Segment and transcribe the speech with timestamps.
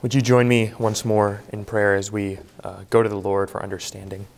[0.00, 3.50] Would you join me once more in prayer as we uh, go to the Lord
[3.50, 4.28] for understanding?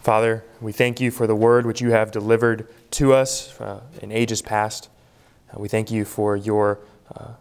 [0.00, 4.10] Father, we thank you for the word which you have delivered to us uh, in
[4.10, 4.88] ages past.
[5.52, 6.78] Uh, we thank you for your
[7.14, 7.32] uh,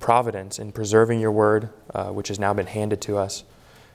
[0.00, 3.44] providence in preserving your word, uh, which has now been handed to us.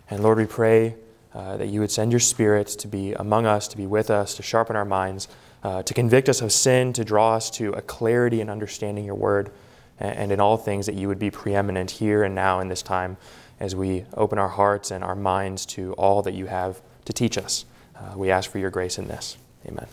[0.08, 0.98] And Lord, we pray
[1.34, 4.36] uh, that you would send your Spirit to be among us, to be with us,
[4.36, 5.28] to sharpen our minds,
[5.64, 9.52] to convict us of sin, to draw us to a clarity in understanding your word
[10.00, 13.18] and in all things that you would be preeminent here and now in this time
[13.60, 17.38] as we open our hearts and our minds to all that you have to teach
[17.38, 17.66] us.
[17.96, 19.38] Uh, we ask for your grace in this.
[19.66, 19.88] Amen.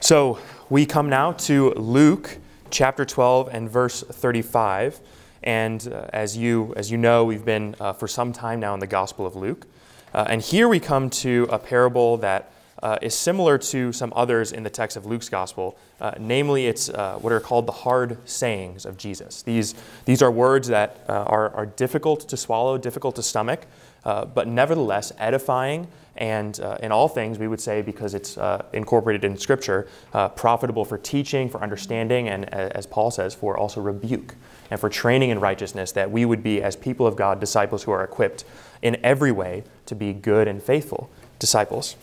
[0.00, 0.38] So
[0.68, 2.38] we come now to Luke
[2.70, 5.00] chapter 12 and verse 35.
[5.42, 8.80] And uh, as, you, as you know, we've been uh, for some time now in
[8.80, 9.66] the Gospel of Luke.
[10.12, 12.50] Uh, and here we come to a parable that
[12.82, 15.78] uh, is similar to some others in the text of Luke's gospel.
[16.00, 19.42] Uh, namely, it's uh, what are called the hard sayings of Jesus.
[19.42, 23.66] These, these are words that uh, are, are difficult to swallow, difficult to stomach,
[24.04, 28.38] uh, but nevertheless edifying and uh, in all things, we would say, because it's
[28.72, 29.86] incorporated in Scripture,
[30.34, 34.34] profitable for teaching, for understanding, and as Paul says, for also rebuke
[34.70, 37.90] and for training in righteousness, that we would be, as people of God, disciples who
[37.90, 38.44] are equipped
[38.80, 41.96] in every way to be good and faithful disciples.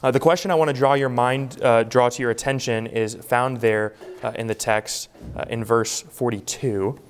[0.00, 3.16] Uh, the question I want to draw your mind, uh, draw to your attention, is
[3.16, 7.00] found there uh, in the text uh, in verse 42.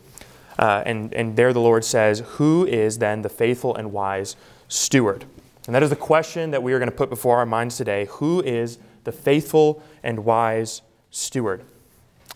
[0.58, 4.36] Uh, and, and there the Lord says, Who is then the faithful and wise
[4.68, 5.26] steward?
[5.66, 8.06] And that is the question that we are going to put before our minds today.
[8.12, 11.60] Who is the faithful and wise steward?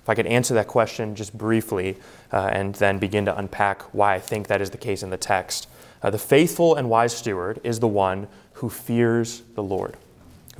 [0.02, 1.96] If I could answer that question just briefly
[2.30, 5.16] uh, and then begin to unpack why I think that is the case in the
[5.16, 5.66] text.
[6.02, 9.96] the faithful and wise steward is the one who fears the Lord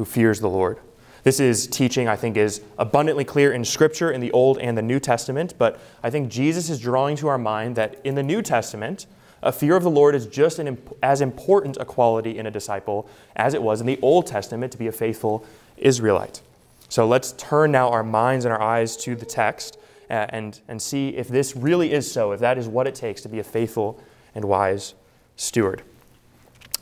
[0.02, 0.80] who fears the Lord.
[1.22, 4.82] This is teaching I think is abundantly clear in Scripture in the Old and the
[4.82, 8.42] New Testament, but I think Jesus is drawing to our mind that in the New
[8.42, 9.06] Testament,
[9.44, 13.08] a fear of the Lord is just an, as important a quality in a disciple
[13.36, 16.42] as it was in the Old Testament to be a faithful Israelite.
[16.88, 19.78] So let's turn now our minds and our eyes to the text
[20.10, 23.22] uh, and, and see if this really is so, if that is what it takes
[23.22, 24.02] to be a faithful
[24.34, 24.94] and wise
[25.36, 25.84] steward.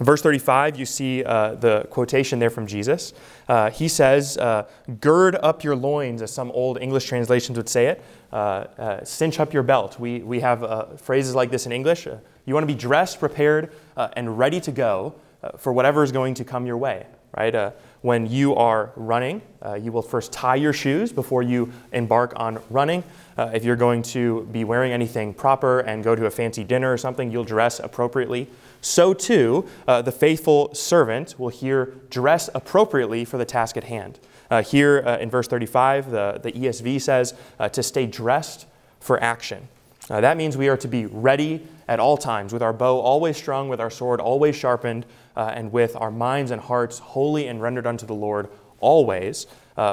[0.01, 3.13] Verse 35, you see uh, the quotation there from Jesus.
[3.47, 4.67] Uh, he says, uh,
[4.99, 8.03] Gird up your loins, as some old English translations would say it.
[8.33, 10.01] Uh, uh, cinch up your belt.
[10.01, 12.07] We, we have uh, phrases like this in English.
[12.07, 15.15] you want to be dressed, prepared, and ready to go
[15.59, 17.07] for whatever is going to come your way,
[17.37, 17.73] right?
[18.03, 19.43] when you are running,
[19.79, 23.05] you will first tie your shoes before you embark on running.
[23.37, 26.97] if you're going to be wearing anything proper and go to a fancy dinner or
[26.97, 28.49] something, you'll dress appropriately
[28.81, 34.19] so too uh, the faithful servant will here dress appropriately for the task at hand.
[34.51, 38.67] Uh, here uh, in verse 35, the, the ESV says uh, to stay dressed
[38.99, 39.69] for action.
[40.09, 43.37] Uh, that means we are to be ready at all times, with our bow always
[43.37, 47.63] strung, with our sword always sharpened, uh, and with our minds and hearts holy and
[47.63, 48.49] rendered unto the Lord
[48.81, 49.47] always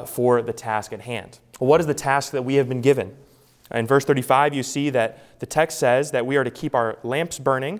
[0.05, 1.39] for the task at hand.
[1.59, 3.15] Well, what is the task that we have been given?
[3.71, 6.97] In verse 35, you see that the text says that we are to keep our
[7.03, 7.79] lamps burning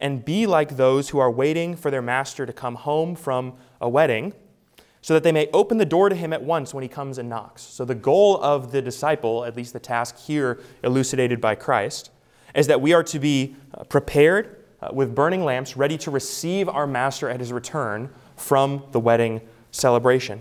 [0.00, 3.88] and be like those who are waiting for their master to come home from a
[3.88, 4.32] wedding,
[5.00, 7.28] so that they may open the door to him at once when he comes and
[7.28, 7.62] knocks.
[7.62, 12.10] So, the goal of the disciple, at least the task here elucidated by Christ,
[12.54, 16.68] is that we are to be uh, prepared uh, with burning lamps, ready to receive
[16.68, 20.40] our master at his return from the wedding celebration.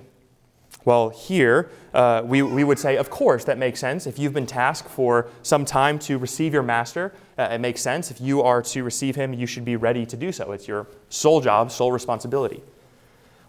[0.88, 4.08] Well, here uh, we, we would say, of course, that makes sense.
[4.08, 8.10] If you've been tasked for some time to receive your master, uh, it makes sense.
[8.10, 10.54] If you are to receive him, you should be ready to do so.
[10.54, 12.64] It's your sole job, sole responsibility.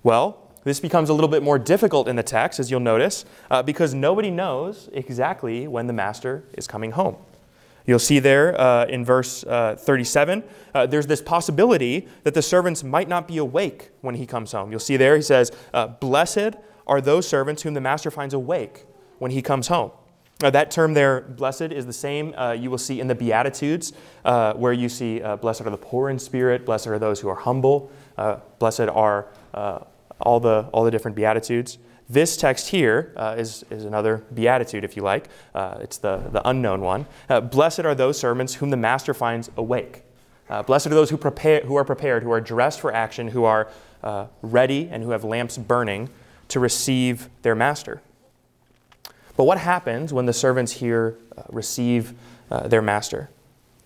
[0.03, 3.62] Well, this becomes a little bit more difficult in the text, as you'll notice, uh,
[3.62, 7.15] because nobody knows exactly when the master is coming home.
[7.87, 10.43] You'll see there uh, in verse uh, 37,
[10.75, 14.72] uh, there's this possibility that the servants might not be awake when he comes home.
[14.72, 16.56] You'll see there, he says, uh, Blessed
[16.88, 18.87] are those servants whom the master finds awake
[19.19, 19.91] when he comes home.
[20.43, 23.93] Uh, that term there, blessed, is the same uh, you will see in the Beatitudes,
[24.25, 27.29] uh, where you see, uh, blessed are the poor in spirit, blessed are those who
[27.29, 29.81] are humble, uh, blessed are uh,
[30.20, 31.79] all, the, all the different Beatitudes.
[32.08, 35.29] This text here is is, another beatitude, if you like.
[35.55, 37.05] it's the, the unknown one.
[37.50, 40.05] blessed are those servants whom the master finds awake.
[40.64, 43.69] blessed are those who, prepare, who are prepared, who are dressed for action, who are
[44.41, 46.08] ready, and who have lamps burning
[46.48, 48.02] to receive their master.
[49.36, 52.14] But what happens when the servants here uh, receive
[52.50, 53.30] uh, their master?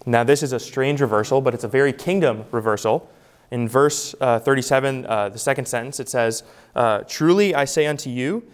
[0.07, 3.11] Now, this is a strange reversal, but it's a very kingdom reversal.
[3.51, 6.43] In verse uh, 37, uh, the second sentence, it says,
[6.75, 8.45] uh, Truly I say unto you,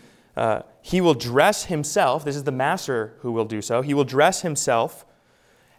[0.82, 4.42] he will dress himself, this is the master who will do so, he will dress
[4.42, 5.04] himself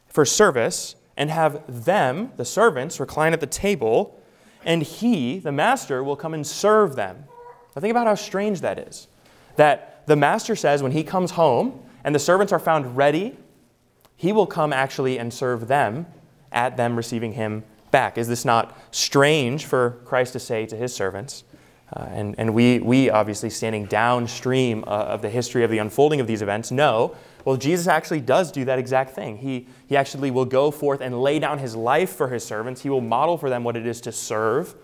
[0.08, 4.18] for service and have them, the servants, recline at the table,
[4.64, 7.26] and he, the master, will come and serve them.
[7.80, 9.08] Now think about how strange that is.
[9.56, 13.38] That the master says when he comes home and the servants are found ready,
[14.18, 16.06] he will come actually and serve them
[16.52, 18.18] at them receiving him back.
[18.18, 21.46] Is this not strange for Christ to say to his servants?
[21.96, 26.20] Uh, and and we, we, obviously, standing downstream uh, of the history of the unfolding
[26.20, 27.16] of these events, know
[27.46, 29.38] well, Jesus actually does do that exact thing.
[29.38, 32.82] He, he actually will go forth and lay down his life for his servants.
[32.82, 34.76] He will model for them what it is to serve.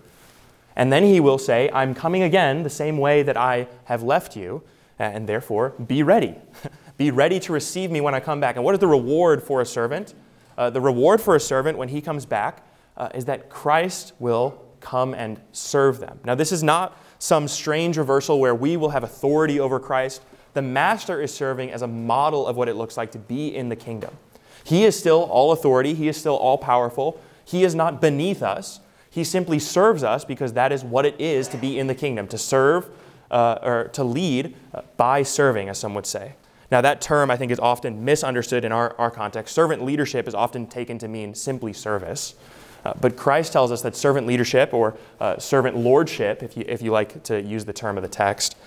[0.75, 4.35] And then he will say, I'm coming again the same way that I have left
[4.35, 4.61] you,
[4.99, 6.35] and therefore be ready.
[6.97, 8.55] be ready to receive me when I come back.
[8.55, 10.13] And what is the reward for a servant?
[10.57, 12.65] Uh, the reward for a servant when he comes back
[12.97, 16.19] uh, is that Christ will come and serve them.
[16.23, 20.21] Now, this is not some strange reversal where we will have authority over Christ.
[20.53, 23.69] The master is serving as a model of what it looks like to be in
[23.69, 24.15] the kingdom.
[24.63, 27.19] He is still all authority, he is still all powerful.
[27.43, 28.79] He is not beneath us.
[29.15, 32.27] He simply serves us because that is what it is to be in the kingdom,
[32.27, 32.89] to serve
[33.31, 36.33] uh, or to lead uh, by serving, as some would say.
[36.69, 39.55] Now, that term I think is often misunderstood in our, our context.
[39.55, 42.35] Servant leadership is often taken to mean simply service.
[42.83, 46.81] Uh, but Christ tells us that servant leadership or uh, servant lordship, if you, if
[46.81, 48.57] you like to use the term of the text,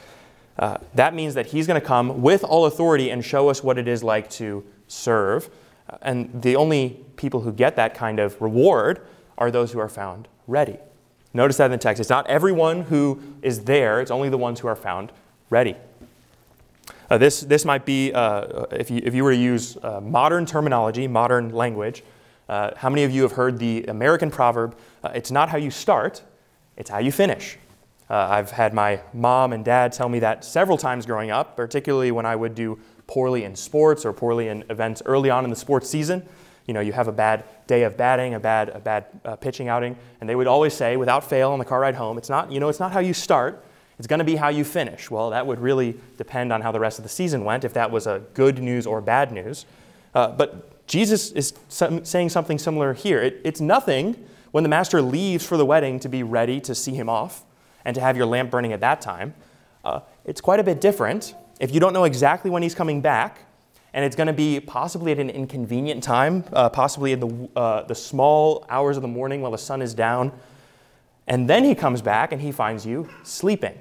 [0.58, 3.76] uh, that means that he's going to come with all authority and show us what
[3.76, 5.50] it is like to serve.
[6.00, 9.06] And the only people who get that kind of reward
[9.36, 10.76] are those who are found ready.
[11.32, 12.00] Notice that in the text.
[12.00, 15.12] It's not everyone who is there, it's only the ones who are found
[15.50, 15.76] ready.
[17.10, 20.44] Uh, this, this might be, uh, if, you, if you were to use uh, modern
[20.44, 22.02] terminology, modern language,
[22.48, 25.70] uh, how many of you have heard the American proverb, uh, it's not how you
[25.70, 26.22] start,
[26.76, 27.58] it's how you finish?
[28.10, 32.10] Uh, I've had my mom and dad tell me that several times growing up, particularly
[32.10, 35.56] when I would do poorly in sports or poorly in events early on in the
[35.56, 36.26] sports season.
[36.68, 39.68] You know, you have a bad day of batting, a bad, a bad uh, pitching
[39.68, 42.52] outing, and they would always say, without fail, on the car ride home, it's not,
[42.52, 43.64] you know, it's not how you start,
[43.98, 45.10] it's going to be how you finish.
[45.10, 47.90] Well, that would really depend on how the rest of the season went, if that
[47.90, 49.66] was a good news or bad news.
[50.14, 53.20] Uh, but Jesus is some, saying something similar here.
[53.20, 56.94] It, it's nothing when the master leaves for the wedding to be ready to see
[56.94, 57.44] him off
[57.84, 59.34] and to have your lamp burning at that time.
[59.84, 63.40] Uh, it's quite a bit different if you don't know exactly when he's coming back,
[63.94, 67.82] and it's going to be possibly at an inconvenient time, uh, possibly in the, uh,
[67.84, 70.32] the small hours of the morning while the sun is down.
[71.26, 73.78] And then he comes back and he finds you sleeping.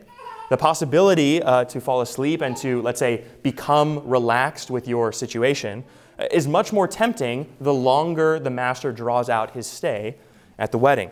[0.50, 5.83] The possibility uh, to fall asleep and to, let's say, become relaxed with your situation
[6.31, 10.15] is much more tempting the longer the master draws out his stay
[10.57, 11.12] at the wedding.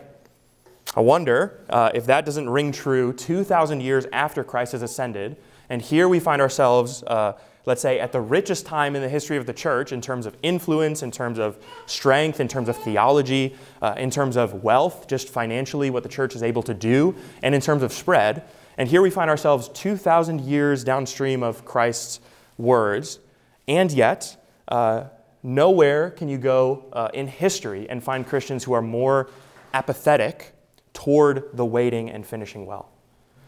[0.94, 5.36] I wonder uh, if that doesn't ring true 2,000 years after Christ has ascended.
[5.68, 7.34] And here we find ourselves, uh,
[7.66, 10.36] let's say, at the richest time in the history of the church in terms of
[10.42, 15.28] influence, in terms of strength, in terms of theology, uh, in terms of wealth, just
[15.28, 18.44] financially, what the church is able to do, and in terms of spread.
[18.78, 22.20] And here we find ourselves 2,000 years downstream of Christ's
[22.56, 23.18] words.
[23.66, 24.36] And yet,
[24.68, 25.04] uh,
[25.42, 29.28] nowhere can you go uh, in history and find Christians who are more
[29.74, 30.52] apathetic
[30.92, 32.90] toward the waiting and finishing well.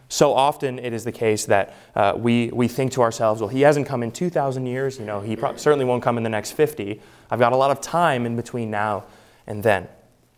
[0.09, 3.61] So often it is the case that uh, we, we think to ourselves, well, he
[3.61, 4.97] hasn't come in 2,000 years.
[4.97, 6.99] You know, he pro- certainly won't come in the next 50.
[7.29, 9.05] I've got a lot of time in between now
[9.45, 9.87] and then.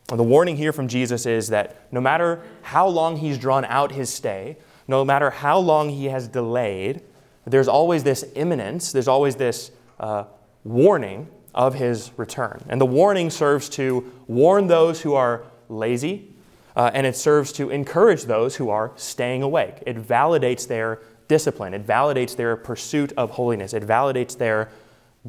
[0.10, 3.94] And the warning here from Jesus is that no matter how long he's drawn out
[3.94, 4.58] his stay,
[4.90, 7.02] no matter how long he has delayed,
[7.46, 10.26] there's always this imminence, there's always this uh,
[10.66, 12.62] warning of his return.
[12.68, 16.34] And the warning serves to warn those who are lazy,
[16.76, 19.84] uh, and it serves to encourage those who are staying awake.
[19.86, 24.70] It validates their discipline, it validates their pursuit of holiness, it validates their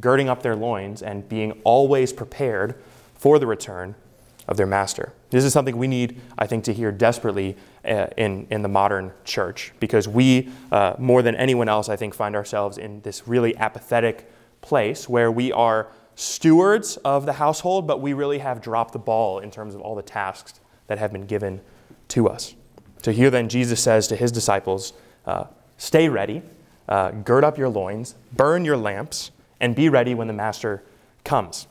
[0.00, 2.74] girding up their loins and being always prepared
[3.14, 3.94] for the return
[4.48, 5.12] of their master.
[5.30, 9.12] This is something we need, I think, to hear desperately uh, in, in the modern
[9.24, 13.56] church because we, uh, more than anyone else, I think, find ourselves in this really
[13.56, 14.30] apathetic
[14.60, 19.38] place where we are stewards of the household, but we really have dropped the ball
[19.38, 21.60] in terms of all the tasks that have been given
[22.08, 22.54] to us.
[23.02, 24.92] So here then, Jesus says to his disciples,
[25.26, 25.44] uh,
[25.76, 26.42] Stay ready,
[26.88, 30.82] uh, gird up your loins, burn your lamps, and be ready when the master
[31.24, 31.66] comes.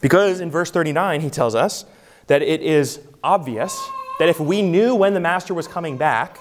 [0.00, 1.84] Because in verse 39, he tells us
[2.26, 3.78] that it is obvious
[4.18, 6.38] that if we knew when the master was coming back,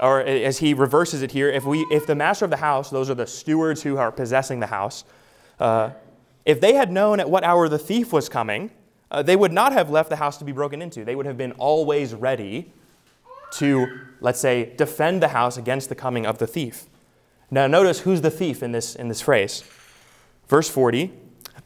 [0.00, 3.08] or as he reverses it here, if, we, if the master of the house, those
[3.08, 5.04] are the stewards who are possessing the house,
[5.60, 5.90] uh,
[6.44, 8.70] if they had known at what hour the thief was coming,
[9.12, 11.04] uh, they would not have left the house to be broken into.
[11.04, 12.72] They would have been always ready
[13.52, 16.86] to, let's say, defend the house against the coming of the thief.
[17.50, 19.62] Now, notice who's the thief in this, in this phrase.
[20.48, 21.12] Verse 40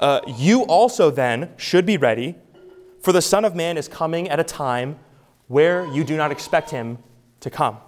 [0.00, 2.34] Uh, you also then should be ready,
[3.00, 4.98] for the Son of Man is coming at a time
[5.46, 6.98] where you do not expect him
[7.38, 7.78] to come.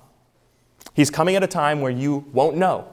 [0.94, 2.88] He's coming at a time where you won't know.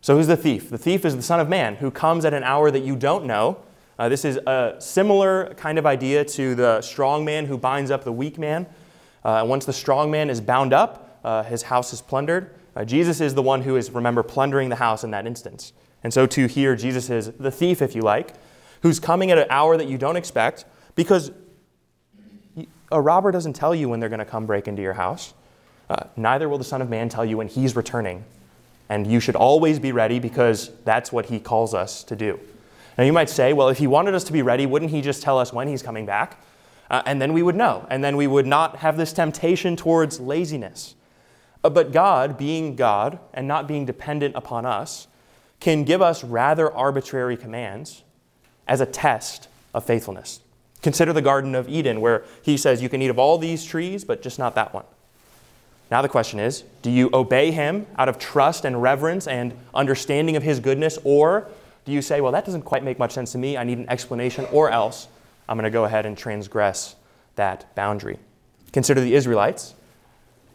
[0.00, 0.70] So, who's the thief?
[0.70, 3.24] The thief is the Son of Man who comes at an hour that you don't
[3.24, 3.58] know.
[3.98, 8.04] Uh, this is a similar kind of idea to the strong man who binds up
[8.04, 8.66] the weak man.
[9.24, 12.54] Uh, once the strong man is bound up, uh, his house is plundered.
[12.74, 15.72] Uh, Jesus is the one who is, remember, plundering the house in that instance.
[16.04, 18.34] And so, to here, Jesus is the thief, if you like,
[18.82, 21.32] who's coming at an hour that you don't expect because
[22.92, 25.34] a robber doesn't tell you when they're going to come break into your house.
[25.88, 28.24] Uh, neither will the Son of Man tell you when he's returning.
[28.88, 32.38] And you should always be ready because that's what he calls us to do.
[32.96, 35.22] Now, you might say, well, if he wanted us to be ready, wouldn't he just
[35.22, 36.40] tell us when he's coming back?
[36.90, 37.86] Uh, and then we would know.
[37.90, 40.94] And then we would not have this temptation towards laziness.
[41.62, 45.08] Uh, but God, being God and not being dependent upon us,
[45.60, 48.02] can give us rather arbitrary commands
[48.68, 50.40] as a test of faithfulness.
[50.82, 54.04] Consider the Garden of Eden, where he says you can eat of all these trees,
[54.04, 54.84] but just not that one.
[55.90, 60.36] Now the question is do you obey him out of trust and reverence and understanding
[60.36, 61.48] of his goodness, or
[61.86, 63.88] do you say, well, that doesn't quite make much sense to me, I need an
[63.88, 65.08] explanation, or else
[65.48, 66.96] I'm going to go ahead and transgress
[67.36, 68.18] that boundary?
[68.72, 69.74] Consider the Israelites.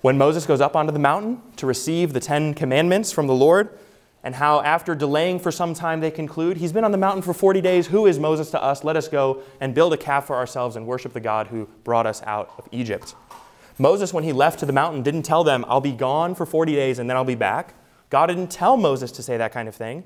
[0.02, 3.70] When Moses goes up onto the mountain to receive the Ten Commandments from the Lord,
[4.24, 7.34] and how, after delaying for some time, they conclude, He's been on the mountain for
[7.34, 7.88] 40 days.
[7.88, 8.84] Who is Moses to us?
[8.84, 12.06] Let us go and build a calf for ourselves and worship the God who brought
[12.06, 13.16] us out of Egypt.
[13.80, 16.76] Moses, when he left to the mountain, didn't tell them, I'll be gone for 40
[16.76, 17.74] days and then I'll be back.
[18.12, 20.04] God didn't tell Moses to say that kind of thing.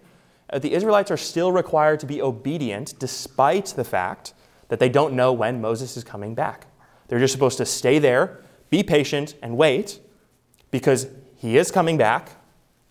[0.50, 4.34] Uh, the Israelites are still required to be obedient despite the fact
[4.70, 6.68] that they don't know when Moses is coming back.
[7.08, 10.00] They're just supposed to stay there, be patient, and wait
[10.72, 12.32] because he is coming back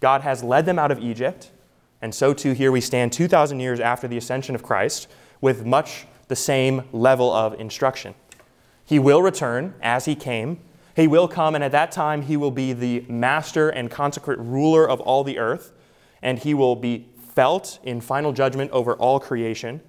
[0.05, 1.51] God has led them out of Egypt,
[2.03, 5.09] and so too here we stand 2,000 years after the ascension of Christ
[5.41, 8.15] with much the same level of instruction.
[8.85, 10.61] He will return as he came.
[10.95, 14.87] He will come, and at that time, he will be the master and consecrate ruler
[14.87, 15.73] of all the earth,
[16.21, 19.81] and he will be felt in final judgment over all creation.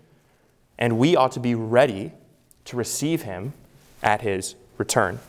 [0.77, 2.11] And we ought to be ready
[2.65, 3.53] to receive him
[4.03, 5.19] at his return.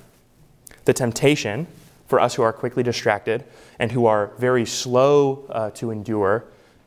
[0.84, 1.66] The temptation
[2.06, 3.44] for us who are quickly distracted
[3.78, 6.44] and who are very slow uh, to endure,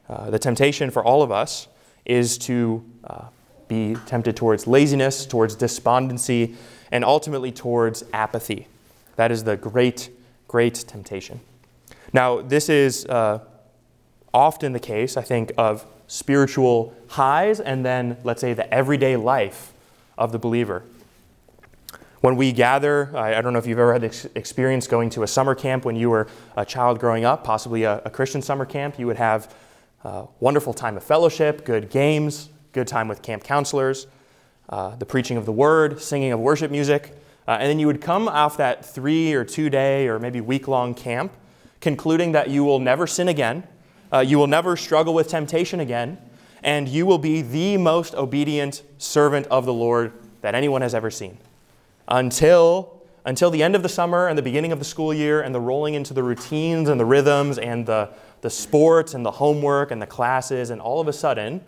[0.10, 1.68] uh, the temptation for all of us
[2.06, 3.26] is to uh,
[3.68, 6.56] be tempted towards laziness, towards despondency,
[6.92, 8.68] and ultimately towards apathy.
[9.16, 10.10] That is the great,
[10.48, 11.40] great temptation.
[12.14, 13.40] Now, this is uh,
[14.34, 19.74] often the case, I think, of spiritual highs and then, let's say, the everyday life
[20.18, 20.84] of the believer.
[22.22, 25.24] When we gather, I, I don't know if you've ever had the experience going to
[25.24, 28.66] a summer camp when you were a child growing up, possibly a, a Christian summer
[28.66, 29.00] camp.
[29.00, 29.54] You would have
[30.04, 34.08] a wonderful time of fellowship, good games, good time with camp counselors,
[34.70, 37.16] uh, the preaching of the word, singing of worship music.
[37.48, 40.68] Uh, and then you would come off that three or two day or maybe week
[40.68, 41.32] long camp,
[41.80, 43.64] concluding that you will never sin again,
[44.12, 46.18] uh, you will never struggle with temptation again,
[46.64, 51.12] and you will be the most obedient servant of the Lord that anyone has ever
[51.12, 51.38] seen
[52.08, 55.54] until, until the end of the summer and the beginning of the school year and
[55.54, 58.10] the rolling into the routines and the rhythms and the,
[58.42, 61.64] the sports and the homework and the classes, and all of a sudden,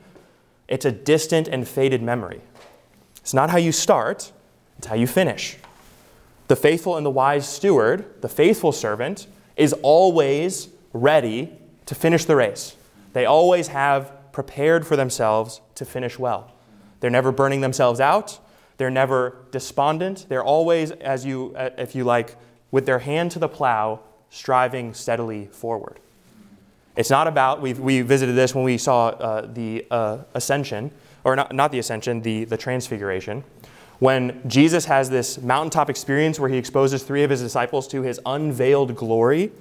[0.68, 2.42] it's a distant and faded memory.
[3.18, 4.32] It's not how you start,
[4.78, 5.58] it's how you finish.
[6.48, 11.58] The faithful and the wise steward, the faithful servant, is always ready
[11.92, 12.78] to finish the race.
[13.12, 16.50] They always have prepared for themselves to finish well.
[17.02, 18.40] They're never burning themselves out.
[18.78, 20.26] They're never despondent.
[20.30, 22.38] They're always, as you, uh, if you like,
[22.72, 26.00] with their hand to the plow, striving steadily forward.
[26.96, 30.92] It's not about, we we visited this when we saw uh, the uh, ascension,
[31.26, 33.44] or not, not the ascension, the, the transfiguration.
[34.00, 38.18] When Jesus has this mountaintop experience where he exposes three of his disciples to his
[38.26, 39.52] unveiled glory,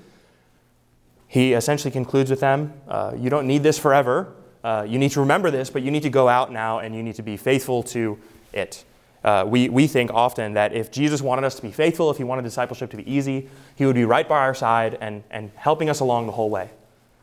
[1.30, 4.34] he essentially concludes with them uh, You don't need this forever.
[4.64, 7.04] Uh, you need to remember this, but you need to go out now and you
[7.04, 8.18] need to be faithful to
[8.52, 8.84] it.
[9.22, 12.24] Uh, we, we think often that if Jesus wanted us to be faithful, if he
[12.24, 15.88] wanted discipleship to be easy, he would be right by our side and, and helping
[15.88, 16.68] us along the whole way.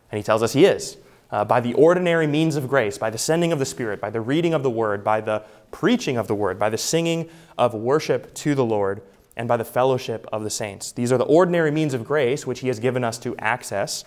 [0.09, 0.95] And he tells us he is.
[1.29, 4.21] Uh, by the ordinary means of grace, by the sending of the Spirit, by the
[4.21, 8.33] reading of the Word, by the preaching of the Word, by the singing of worship
[8.35, 9.01] to the Lord,
[9.37, 10.91] and by the fellowship of the saints.
[10.91, 14.03] These are the ordinary means of grace which he has given us to access,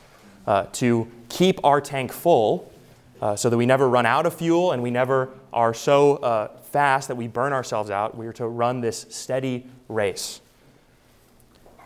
[0.47, 2.71] uh, to keep our tank full,
[3.23, 6.49] uh, so that we never run out of fuel and we never are so uh,
[6.63, 8.17] fast that we burn ourselves out.
[8.17, 10.41] We are to run this steady race.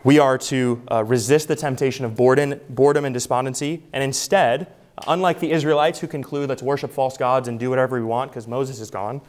[0.03, 4.67] We are to uh, resist the temptation of boredom, boredom and despondency and instead
[5.07, 8.47] unlike the Israelites who conclude, let's worship false gods and do whatever we want because
[8.47, 9.21] Moses is gone,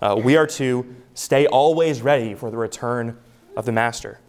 [0.00, 3.18] uh, we are to stay always ready for the return
[3.56, 4.20] of the Master.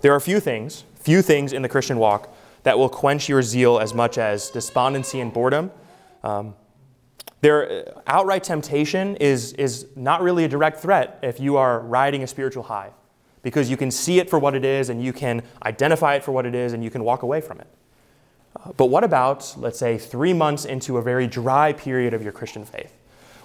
[0.00, 3.78] There are few things, few things in the Christian walk that will quench your zeal
[3.78, 5.70] as much as despondency and boredom.
[6.22, 6.54] Um,
[7.40, 12.26] their outright temptation is, is not really a direct threat if you are riding a
[12.26, 12.90] spiritual high,
[13.42, 16.30] because you can see it for what it is and you can identify it for
[16.30, 17.66] what it is and you can walk away from it.
[18.56, 22.32] Uh, but what about, let's say, three months into a very dry period of your
[22.32, 22.92] Christian faith?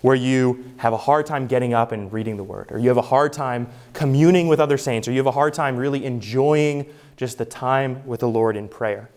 [0.02, 2.98] Where you have a hard time getting up and reading the Word, or you have
[2.98, 6.86] a hard time communing with other saints, or you have a hard time really enjoying
[7.16, 9.10] just the time with the Lord in prayer.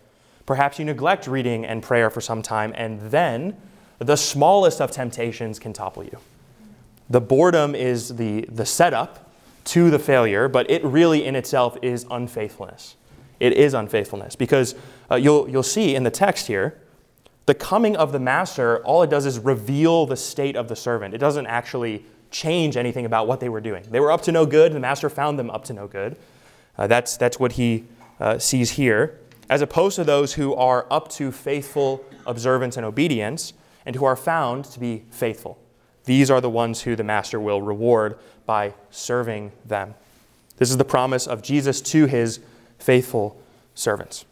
[0.45, 3.55] Perhaps you neglect reading and prayer for some time, and then
[3.99, 6.17] the smallest of temptations can topple you.
[7.09, 9.31] The boredom is the, the setup
[9.65, 12.95] to the failure, but it really in itself is unfaithfulness.
[13.39, 14.75] It is unfaithfulness because
[15.09, 16.79] uh, you'll, you'll see in the text here
[17.45, 21.13] the coming of the master, all it does is reveal the state of the servant.
[21.13, 23.83] It doesn't actually change anything about what they were doing.
[23.89, 26.17] They were up to no good, the master found them up to no good.
[26.77, 27.85] Uh, that's, that's what he
[28.19, 29.19] uh, sees here,
[29.49, 33.53] as opposed to those who are up to faithful observance and obedience
[33.85, 35.59] and who are found to be faithful.
[36.05, 39.95] These are the ones who the master will reward by serving them.
[40.57, 42.39] This is the promise of Jesus to his
[42.79, 43.41] faithful
[43.75, 44.25] servants.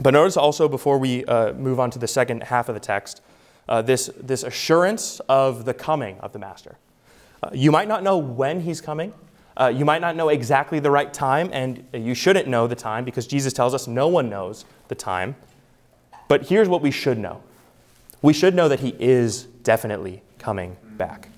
[0.00, 3.20] But notice also, before we uh, move on to the second half of the text,
[3.68, 6.76] uh, this, this assurance of the coming of the Master.
[7.42, 9.12] Uh, you might not know when he's coming.
[9.56, 13.04] Uh, you might not know exactly the right time, and you shouldn't know the time
[13.04, 15.36] because Jesus tells us no one knows the time.
[16.28, 17.42] But here's what we should know
[18.22, 21.28] we should know that he is definitely coming back.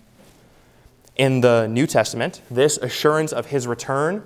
[1.16, 4.24] In the New Testament, this assurance of his return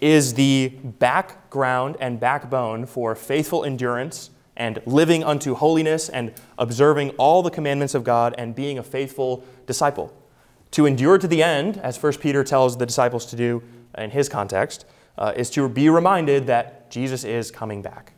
[0.00, 7.42] is the background and backbone for faithful endurance and living unto holiness and observing all
[7.42, 10.12] the commandments of God and being a faithful disciple.
[10.72, 13.62] To endure to the end, as 1 Peter tells the disciples to do
[13.96, 14.84] in his context,
[15.16, 18.12] uh, is to be reminded that Jesus is coming back.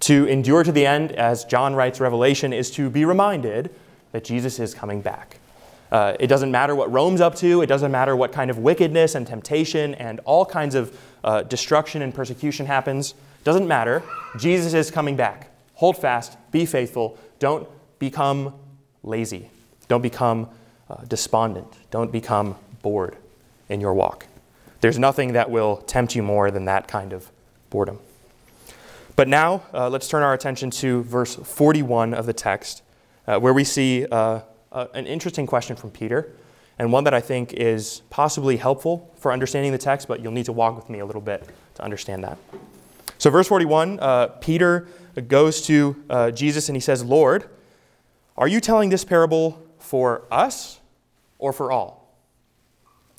[0.00, 3.74] To endure to the end, as John writes Revelation, is to be reminded
[4.12, 5.38] that Jesus is coming back.
[5.94, 9.14] Uh, it doesn't matter what Rome's up to, it doesn't matter what kind of wickedness
[9.14, 13.14] and temptation and all kinds of uh, destruction and persecution happens.
[13.44, 14.02] Doesn't matter.
[14.36, 15.50] Jesus is coming back.
[15.74, 17.68] Hold fast, be faithful, don't
[18.00, 18.54] become
[19.04, 19.50] lazy,
[19.86, 20.48] don't become
[20.90, 23.16] uh, despondent, don't become bored
[23.68, 24.26] in your walk.
[24.80, 27.30] There's nothing that will tempt you more than that kind of
[27.70, 28.00] boredom.
[29.14, 32.82] But now, uh, let's turn our attention to verse 41 of the text,
[33.28, 34.40] uh, where we see uh,
[34.74, 36.32] an interesting question from Peter,
[36.78, 40.46] and one that I think is possibly helpful for understanding the text, but you'll need
[40.46, 42.38] to walk with me a little bit to understand that.
[43.18, 44.88] So, verse 41, uh, Peter
[45.28, 47.48] goes to uh, Jesus and he says, Lord,
[48.36, 50.80] are you telling this parable for us
[51.38, 52.16] or for all?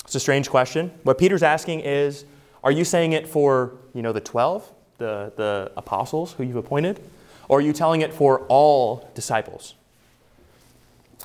[0.04, 0.92] It's a strange question.
[1.02, 2.26] What Peter's asking is,
[2.62, 7.00] are you saying it for, you know, the 12, the, the apostles who you've appointed?
[7.48, 9.74] Or are you telling it for all disciples?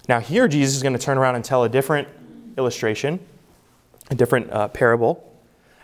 [0.09, 2.07] Now, here Jesus is going to turn around and tell a different
[2.57, 3.19] illustration,
[4.09, 5.27] a different uh, parable.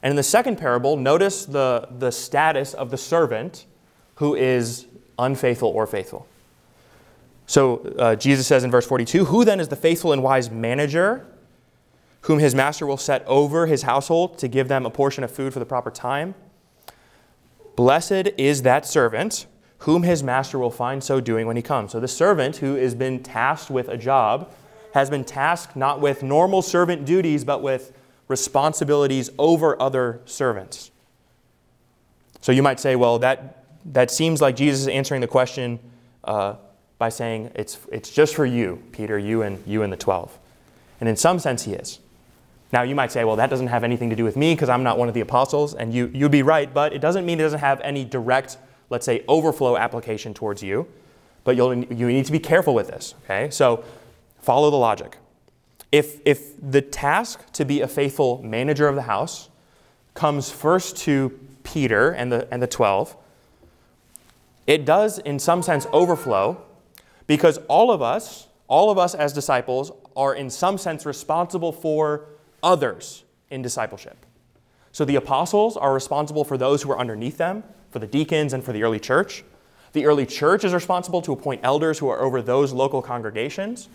[0.01, 3.65] And in the second parable, notice the, the status of the servant
[4.15, 4.87] who is
[5.19, 6.27] unfaithful or faithful.
[7.45, 11.25] So uh, Jesus says in verse 42 Who then is the faithful and wise manager
[12.21, 15.53] whom his master will set over his household to give them a portion of food
[15.53, 16.35] for the proper time?
[17.75, 19.45] Blessed is that servant
[19.79, 21.91] whom his master will find so doing when he comes.
[21.91, 24.51] So the servant who has been tasked with a job
[24.93, 27.93] has been tasked not with normal servant duties, but with
[28.27, 30.91] responsibilities over other servants.
[32.41, 35.79] So you might say, well, that, that seems like Jesus is answering the question
[36.23, 36.55] uh,
[36.97, 40.37] by saying, it's, it's just for you, Peter, you and, you and the 12.
[40.99, 41.99] And in some sense, he is.
[42.73, 44.83] Now, you might say, well, that doesn't have anything to do with me because I'm
[44.83, 47.43] not one of the apostles, and you, you'd be right, but it doesn't mean it
[47.43, 48.57] doesn't have any direct
[48.89, 50.87] let's say, overflow application towards you.
[51.43, 53.49] But you'll, you need to be careful with this, okay?
[53.49, 53.83] So
[54.39, 55.17] follow the logic.
[55.91, 59.49] If, if the task to be a faithful manager of the house
[60.13, 63.15] comes first to Peter and the, and the 12,
[64.65, 66.61] it does, in some sense, overflow
[67.25, 72.25] because all of us, all of us as disciples, are in some sense responsible for
[72.61, 74.25] others in discipleship.
[74.91, 78.63] So the apostles are responsible for those who are underneath them, for the deacons and
[78.63, 79.43] for the early church.
[79.93, 83.89] The early church is responsible to appoint elders who are over those local congregations.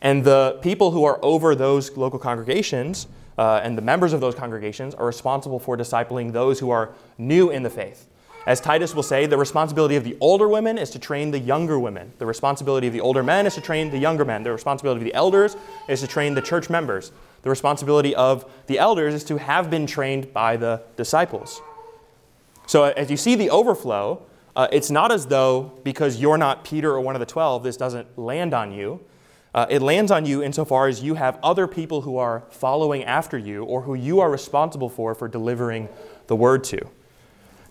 [0.00, 3.06] And the people who are over those local congregations
[3.38, 7.50] uh, and the members of those congregations are responsible for discipling those who are new
[7.50, 8.06] in the faith.
[8.46, 11.78] As Titus will say, the responsibility of the older women is to train the younger
[11.78, 12.12] women.
[12.18, 14.42] The responsibility of the older men is to train the younger men.
[14.42, 15.56] The responsibility of the elders
[15.88, 17.12] is to train the church members.
[17.42, 21.60] The responsibility of the elders is to have been trained by the disciples.
[22.70, 26.92] So, as you see the overflow, uh, it's not as though because you're not Peter
[26.92, 29.00] or one of the 12, this doesn't land on you.
[29.52, 33.36] Uh, it lands on you insofar as you have other people who are following after
[33.36, 35.88] you or who you are responsible for for delivering
[36.28, 36.80] the word to.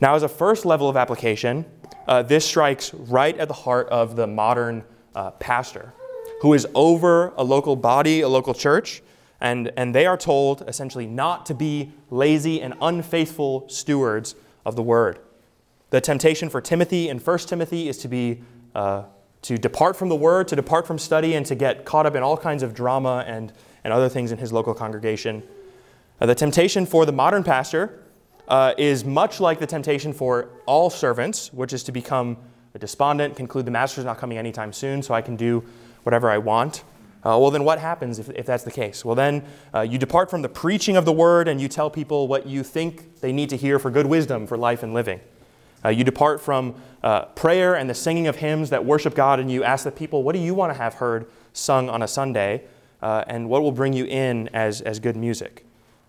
[0.02, 1.64] Now, as a first level of application,
[2.06, 4.84] uh, this strikes right at the heart of the modern
[5.16, 5.94] uh, pastor
[6.42, 9.02] who is over a local body, a local church,
[9.40, 14.36] and, and they are told essentially not to be lazy and unfaithful stewards
[14.70, 15.20] of the word.
[15.90, 18.42] The temptation for Timothy in 1 Timothy is to be
[18.74, 19.04] uh,
[19.42, 22.24] to depart from the word, to depart from study, and to get caught up in
[22.24, 23.54] all kinds of drama and,
[23.84, 25.44] and other things in his local congregation.
[26.20, 28.04] Uh, the temptation for the modern pastor
[28.48, 32.38] uh, is much like the temptation for all servants, which is to become
[32.76, 35.64] a despondent, conclude the master's not coming anytime soon, so I can do
[36.04, 36.84] whatever I want.
[37.26, 39.04] Uh, well, then what happens if, if that's the case?
[39.04, 42.28] Well, then uh, you depart from the preaching of the word and you tell people
[42.28, 45.20] what you think they need to hear for good wisdom for life and living.
[45.84, 49.52] Uh, you depart from uh, prayer and the singing of hymns that worship God, and
[49.52, 52.64] you ask the people, What do you want to have heard sung on a Sunday?
[53.02, 55.66] Uh, and what will bring you in as, as good music?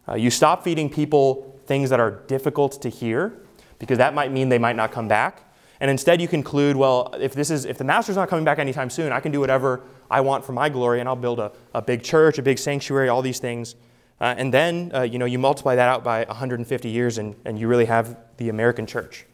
[0.09, 3.33] Uh, you stop feeding people things that are difficult to hear,
[3.79, 5.45] because that might mean they might not come back.
[5.79, 8.91] And instead, you conclude, well, if, this is, if the master's not coming back anytime
[8.91, 11.83] soon, I can do whatever I want for my glory, and I'll build a, a
[11.83, 13.75] big church, a big sanctuary, all these things.
[14.21, 17.59] Uh, and then, uh, you know, you multiply that out by 150 years, and, and
[17.59, 19.27] you really have the American church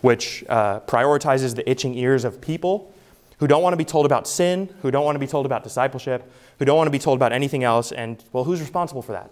[0.00, 2.92] which uh, prioritizes the itching ears of people
[3.38, 5.62] who don't want to be told about sin, who don't want to be told about
[5.62, 7.92] discipleship, who don't want to be told about anything else.
[7.92, 9.30] And, well, who's responsible for that?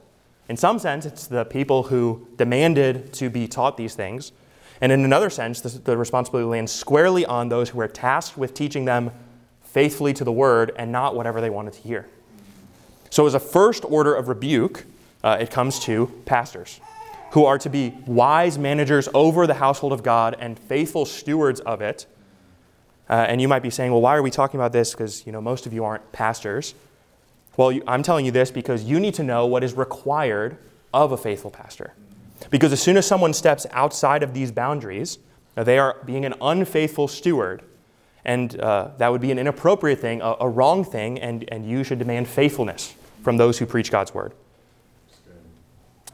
[0.49, 4.31] In some sense, it's the people who demanded to be taught these things.
[4.81, 8.55] And in another sense, the, the responsibility lands squarely on those who are tasked with
[8.55, 9.11] teaching them
[9.77, 12.09] faithfully to the word and not whatever they wanted to hear.
[13.11, 14.87] So, as a first order of rebuke,
[15.23, 16.81] uh, it comes to pastors
[17.33, 21.83] who are to be wise managers over the household of God and faithful stewards of
[21.83, 22.07] it.
[23.11, 24.93] Uh, and you might be saying, well, why are we talking about this?
[24.93, 26.75] Because you know most of you aren't pastors.
[27.59, 30.57] Well, you, I'm telling you this because you need to know what is required
[30.95, 31.93] of a faithful pastor.
[32.49, 35.19] Because as soon as someone steps outside of these boundaries,
[35.55, 37.63] they are being an unfaithful steward.
[38.27, 41.85] And uh, that would be an inappropriate thing, a, a wrong thing, and, and you
[41.85, 44.33] should demand faithfulness from those who preach God's word.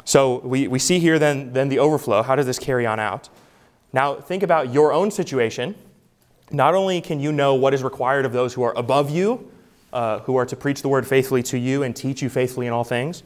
[0.04, 2.22] So we, we see here then, then the overflow.
[2.22, 3.30] How does this carry on out?
[3.94, 5.74] Now, think about your own situation.
[6.50, 9.50] Not only can you know what is required of those who are above you,
[9.92, 12.74] uh, who are to preach the word faithfully to you and teach you faithfully in
[12.74, 13.22] all things,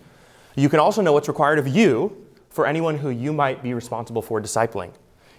[0.55, 4.23] you can also know what's required of you for anyone who you might be responsible
[4.23, 4.93] for discipling.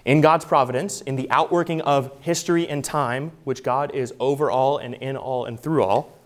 [0.08, 4.78] In God's providence, in the outworking of history and time, which God is over all
[4.78, 6.18] and in all and through all,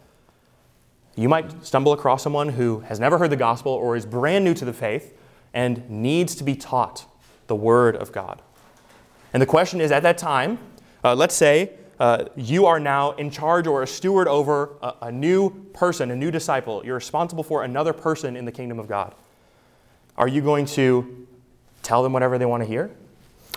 [1.15, 4.53] you might stumble across someone who has never heard the gospel or is brand new
[4.53, 5.17] to the faith
[5.51, 7.05] and needs to be taught
[7.47, 8.43] the Word of God.
[9.33, 10.59] And the question is at that time,
[11.03, 15.11] uh, let's say uh, you are now in charge or a steward over a, a
[15.11, 16.83] new person, a new disciple.
[16.85, 19.15] You're responsible for another person in the kingdom of God.
[20.19, 21.27] Are you going to
[21.81, 22.91] tell them whatever they want to hear?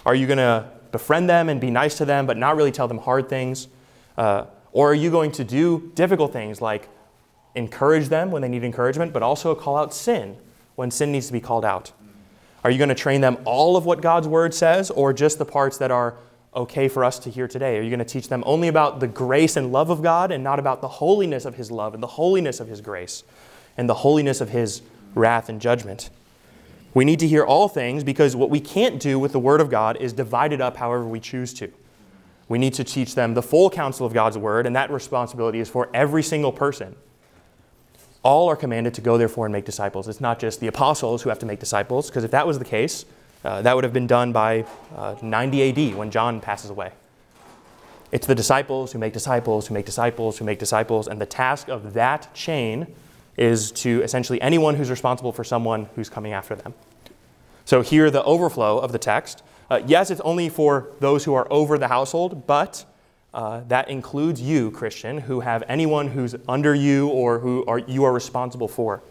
[0.06, 2.88] Are you going to befriend them and be nice to them, but not really tell
[2.88, 3.68] them hard things?
[4.16, 6.88] Uh, or are you going to do difficult things like
[7.54, 10.36] encourage them when they need encouragement, but also call out sin
[10.74, 11.92] when sin needs to be called out?
[12.62, 15.44] Are you going to train them all of what God's word says, or just the
[15.44, 16.16] parts that are
[16.54, 17.78] okay for us to hear today?
[17.78, 20.42] Are you going to teach them only about the grace and love of God and
[20.42, 23.22] not about the holiness of His love and the holiness of His grace
[23.76, 24.82] and the holiness of His
[25.14, 26.10] wrath and judgment?
[26.94, 29.68] We need to hear all things because what we can't do with the Word of
[29.68, 31.72] God is divide it up however we choose to.
[32.48, 35.68] We need to teach them the full counsel of God's Word, and that responsibility is
[35.68, 36.94] for every single person.
[38.22, 40.08] All are commanded to go, therefore, and make disciples.
[40.08, 42.64] It's not just the apostles who have to make disciples, because if that was the
[42.64, 43.04] case,
[43.44, 46.92] uh, that would have been done by uh, 90 AD when John passes away.
[48.12, 51.68] It's the disciples who make disciples, who make disciples, who make disciples, and the task
[51.68, 52.86] of that chain
[53.36, 56.74] is to essentially anyone who's responsible for someone who's coming after them.
[57.64, 59.42] So here, the overflow of the text.
[59.70, 62.84] Uh, yes, it's only for those who are over the household, but
[63.32, 68.04] uh, that includes you, Christian, who have anyone who's under you or who are, you
[68.04, 69.02] are responsible for.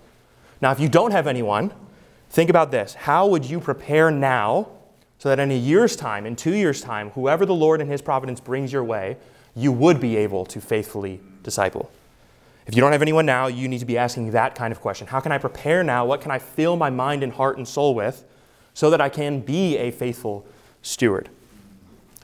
[0.61, 1.73] Now, if you don't have anyone,
[2.29, 2.93] think about this.
[2.93, 4.69] How would you prepare now
[5.17, 8.01] so that in a year's time, in two years' time, whoever the Lord in His
[8.01, 9.17] providence brings your way,
[9.55, 11.91] you would be able to faithfully disciple?
[12.65, 15.07] If you don't have anyone now, you need to be asking that kind of question.
[15.07, 16.05] How can I prepare now?
[16.05, 18.23] What can I fill my mind and heart and soul with
[18.73, 20.45] so that I can be a faithful
[20.81, 21.29] steward.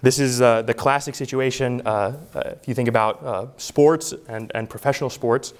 [0.02, 4.52] This is uh, the classic situation uh, uh, if you think about uh, sports and,
[4.56, 5.54] and professional sports.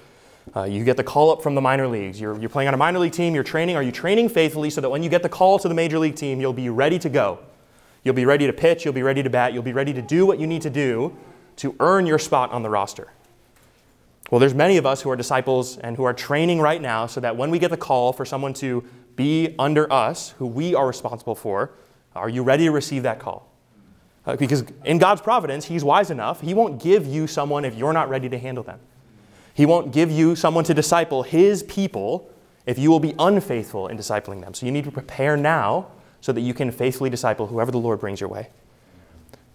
[0.56, 2.20] Uh, you get the call up from the minor leagues.
[2.20, 3.76] You're, you're playing on a minor league team, you're training.
[3.76, 6.16] Are you training faithfully so that when you get the call to the major league
[6.16, 7.38] team, you'll be ready to go?
[8.02, 10.24] You'll be ready to pitch, you'll be ready to bat, you'll be ready to do
[10.24, 11.16] what you need to do
[11.56, 13.08] to earn your spot on the roster.
[14.30, 17.20] Well, there's many of us who are disciples and who are training right now so
[17.20, 18.84] that when we get the call for someone to
[19.16, 21.72] be under us, who we are responsible for,
[22.14, 23.50] are you ready to receive that call?
[24.24, 26.40] Uh, because in God's providence, He's wise enough.
[26.40, 28.78] He won't give you someone if you're not ready to handle them.
[29.52, 32.30] He won't give you someone to disciple His people
[32.66, 34.54] if you will be unfaithful in discipling them.
[34.54, 35.88] So you need to prepare now
[36.20, 38.50] so that you can faithfully disciple whoever the Lord brings your way.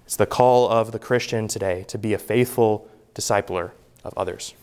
[0.05, 3.71] It's the call of the Christian today to be a faithful discipler
[4.03, 4.53] of others.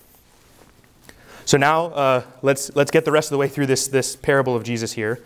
[1.44, 4.54] So now uh, let's, let's get the rest of the way through this, this parable
[4.56, 5.20] of Jesus here.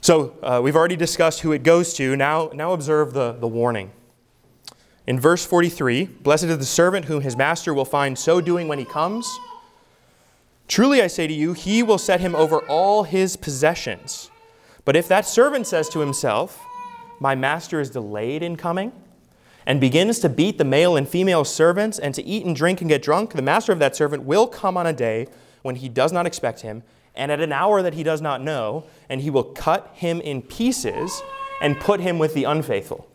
[0.00, 2.14] So uh, we've already discussed who it goes to.
[2.16, 3.90] Now, now observe the, the warning.
[5.06, 8.78] In verse 43, blessed is the servant whom his master will find so doing when
[8.78, 9.38] he comes.
[10.66, 14.30] Truly I say to you, he will set him over all his possessions.
[14.84, 16.62] But if that servant says to himself,
[17.20, 18.92] My master is delayed in coming,
[19.66, 22.88] and begins to beat the male and female servants and to eat and drink and
[22.88, 25.26] get drunk, the master of that servant will come on a day
[25.62, 26.82] when he does not expect him,
[27.14, 30.42] and at an hour that he does not know, and he will cut him in
[30.42, 31.22] pieces
[31.60, 33.08] and put him with the unfaithful.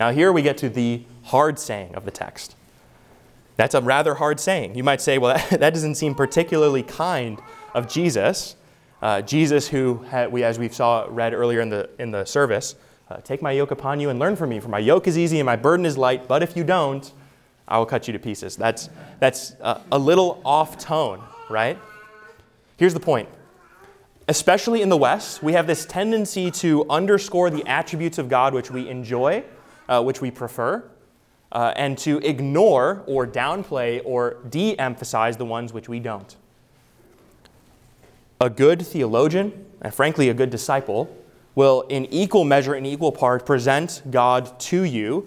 [0.00, 2.56] Now, here we get to the hard saying of the text.
[3.56, 4.74] That's a rather hard saying.
[4.74, 7.40] You might say, well, that, doesn't seem particularly kind
[7.74, 8.56] of Jesus.
[9.00, 12.74] Uh, Jesus, who, had, we, as we saw read earlier in the, in the service,
[13.10, 15.38] uh, Take my yoke upon you and learn from me, for my yoke is easy
[15.38, 17.12] and my burden is light, but if you don't,
[17.68, 18.56] I will cut you to pieces.
[18.56, 18.88] That's,
[19.18, 21.78] that's a, a little off tone, right?
[22.76, 23.28] Here's the point.
[24.28, 28.70] Especially in the West, we have this tendency to underscore the attributes of God which
[28.70, 29.44] we enjoy,
[29.88, 30.82] uh, which we prefer,
[31.52, 36.34] uh, and to ignore or downplay or de emphasize the ones which we don't.
[38.40, 41.16] A good theologian, and frankly, a good disciple,
[41.56, 45.26] will, in equal measure, in equal part, present God to you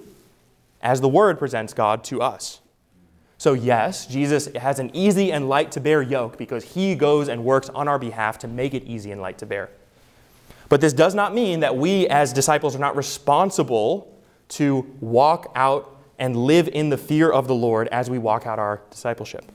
[0.82, 2.62] as the Word presents God to us.
[3.38, 7.44] So, yes, Jesus has an easy and light to bear yoke because he goes and
[7.44, 9.70] works on our behalf to make it easy and light to bear.
[10.70, 14.14] But this does not mean that we, as disciples, are not responsible
[14.50, 18.60] to walk out and live in the fear of the Lord as we walk out
[18.60, 19.46] our discipleship.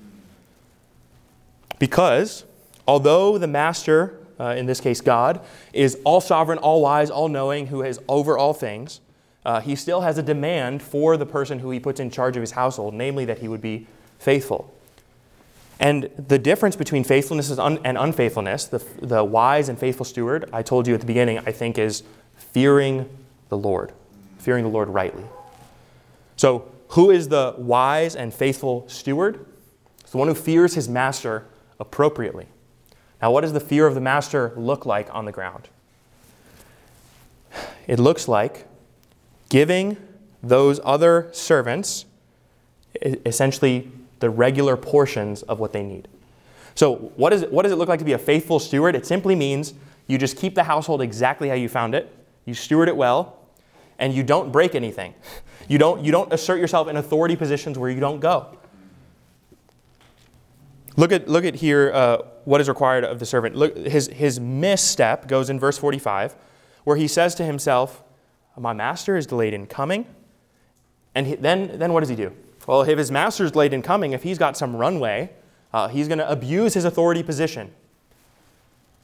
[1.78, 2.44] Because
[2.88, 5.40] although the Master uh, in this case God,
[5.72, 9.00] is all sovereign, all wise, all knowing, who is over all things,
[9.44, 12.40] uh, he still has a demand for the person who he puts in charge of
[12.40, 13.86] his household, namely that he would be
[14.18, 14.74] faithful.
[15.80, 20.86] And the difference between faithfulness and unfaithfulness, the, the wise and faithful steward, I told
[20.86, 22.04] you at the beginning, I think is
[22.36, 23.08] fearing
[23.48, 23.92] the Lord,
[24.38, 25.24] fearing the Lord rightly.
[26.36, 29.46] So, who is the wise and faithful steward?
[30.00, 31.44] It's the one who fears his master
[31.80, 32.46] appropriately.
[33.24, 35.70] Now, what does the fear of the master look like on the ground?
[37.86, 38.66] It looks like
[39.48, 39.96] giving
[40.42, 42.04] those other servants
[43.00, 46.06] essentially the regular portions of what they need.
[46.74, 48.94] So, what, is what does it look like to be a faithful steward?
[48.94, 49.72] It simply means
[50.06, 53.38] you just keep the household exactly how you found it, you steward it well,
[53.98, 55.14] and you don't break anything.
[55.66, 58.58] You don't, you don't assert yourself in authority positions where you don't go.
[60.96, 63.56] Look at, look at here uh, what is required of the servant.
[63.56, 66.36] Look, his, his misstep goes in verse 45,
[66.84, 68.02] where he says to himself,
[68.56, 70.06] My master is delayed in coming.
[71.14, 72.32] And he, then, then what does he do?
[72.66, 75.30] Well, if his master is delayed in coming, if he's got some runway,
[75.72, 77.72] uh, he's going to abuse his authority position.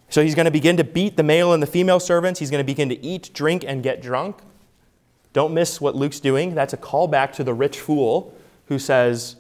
[0.08, 2.40] So he's going to begin to beat the male and the female servants.
[2.40, 4.38] He's going to begin to eat, drink, and get drunk.
[5.32, 6.54] Don't miss what Luke's doing.
[6.54, 8.34] That's a callback to the rich fool
[8.66, 9.36] who says,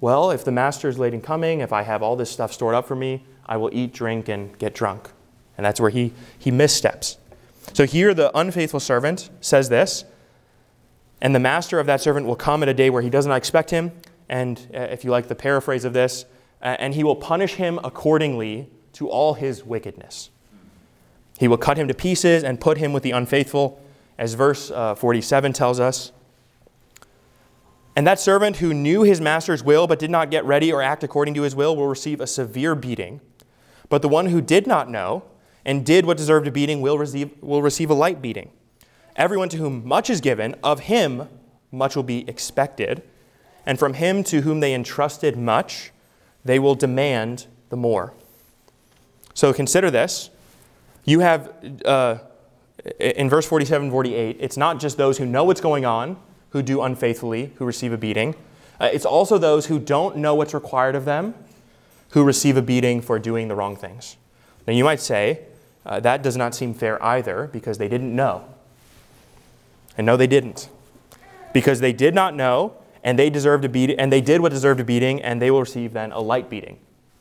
[0.00, 2.74] well, if the master is late in coming, if I have all this stuff stored
[2.74, 5.10] up for me, I will eat, drink, and get drunk.
[5.56, 7.18] And that's where he, he missteps.
[7.72, 10.04] So here, the unfaithful servant says this,
[11.20, 13.36] and the master of that servant will come at a day where he does not
[13.36, 13.90] expect him,
[14.28, 16.24] and uh, if you like the paraphrase of this,
[16.62, 20.30] uh, and he will punish him accordingly to all his wickedness.
[21.38, 23.80] He will cut him to pieces and put him with the unfaithful,
[24.16, 26.12] as verse uh, 47 tells us.
[27.98, 31.02] And that servant who knew his master's will but did not get ready or act
[31.02, 33.20] according to his will will receive a severe beating.
[33.88, 35.24] But the one who did not know
[35.64, 38.52] and did what deserved a beating will receive, will receive a light beating.
[39.16, 41.28] Everyone to whom much is given, of him
[41.72, 43.02] much will be expected.
[43.66, 45.90] And from him to whom they entrusted much,
[46.44, 48.14] they will demand the more.
[49.34, 50.30] So consider this.
[51.04, 51.52] You have,
[51.84, 52.18] uh,
[53.00, 56.16] in verse 47 48, it's not just those who know what's going on
[56.50, 58.34] who do unfaithfully, who receive a beating.
[58.80, 61.34] Uh, it's also those who don't know what's required of them
[62.10, 64.16] who receive a beating for doing the wrong things.
[64.66, 65.40] Now, you might say,
[65.84, 68.44] uh, that does not seem fair either because they didn't know.
[69.96, 70.68] And no, they didn't.
[71.52, 74.80] Because they did not know and they deserved a beating, and they did what deserved
[74.80, 76.78] a beating, and they will receive then a light beating.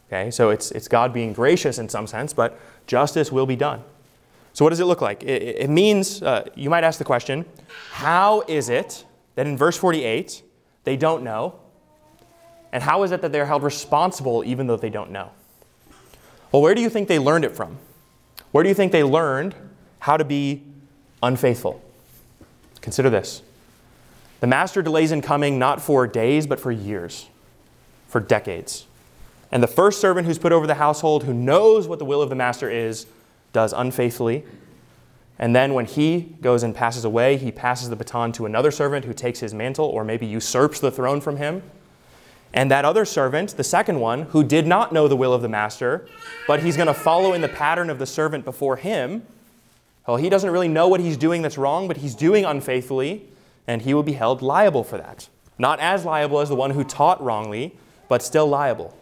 [0.07, 3.83] Okay, so it's, it's God being gracious in some sense, but justice will be done.
[4.53, 5.23] So, what does it look like?
[5.23, 7.45] It, it means, uh, you might ask the question,
[7.91, 9.05] how is it
[9.37, 10.41] that in verse 48
[10.83, 11.59] they don't know?
[12.73, 15.31] And how is it that they're held responsible even though they don't know?
[16.51, 17.77] Well, where do you think they learned it from?
[18.51, 19.53] Where do you think they learned
[19.99, 20.63] how to be
[21.21, 21.81] unfaithful?
[22.81, 23.43] Consider this.
[24.39, 27.29] The master delays in coming not for days, but for years,
[28.07, 28.85] for decades.
[29.51, 32.29] And the first servant who's put over the household, who knows what the will of
[32.29, 33.05] the master is,
[33.53, 34.45] does unfaithfully.
[35.39, 39.05] And then when he goes and passes away, he passes the baton to another servant
[39.05, 41.61] who takes his mantle or maybe usurps the throne from him.
[42.53, 45.49] And that other servant, the second one, who did not know the will of the
[45.49, 46.07] master,
[46.47, 49.23] but he's going to follow in the pattern of the servant before him.
[50.07, 53.27] Well, he doesn't really know what he's doing that's wrong, but he's doing unfaithfully,
[53.67, 55.27] and he will be held liable for that.
[55.59, 58.97] Not as liable as the one who taught wrongly, but still liable.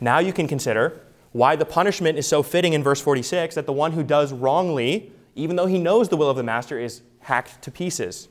[0.00, 1.00] Now you can consider
[1.32, 5.12] why the punishment is so fitting in verse 46 that the one who does wrongly,
[5.38, 8.28] even though he knows the will of the master, is hacked to pieces.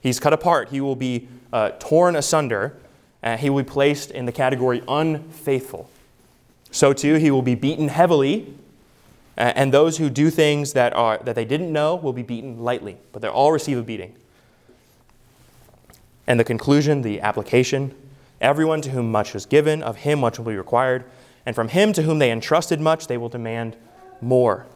[0.00, 0.70] He's cut apart.
[0.70, 2.76] He will be uh, torn asunder.
[3.22, 5.88] and he will be placed in the category unfaithful.
[6.70, 8.54] So too, he will be beaten heavily,
[9.36, 12.96] and those who do things that, are, that they didn't know will be beaten lightly,
[13.12, 14.14] but they'll all receive a beating.
[16.26, 17.94] And the conclusion, the application
[18.40, 21.04] everyone to whom much is given, of him much will be required.
[21.46, 23.76] And from him to whom they entrusted much, they will demand
[24.20, 24.66] more.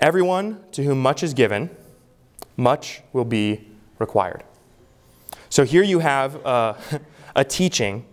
[0.00, 1.70] Everyone to whom much is given,
[2.56, 4.44] much will be required.
[5.48, 8.04] So here you have a teaching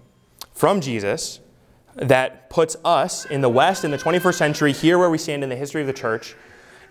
[0.54, 1.40] from Jesus
[1.96, 5.50] that puts us in the West in the 21st century, here where we stand in
[5.50, 6.36] the history of the church,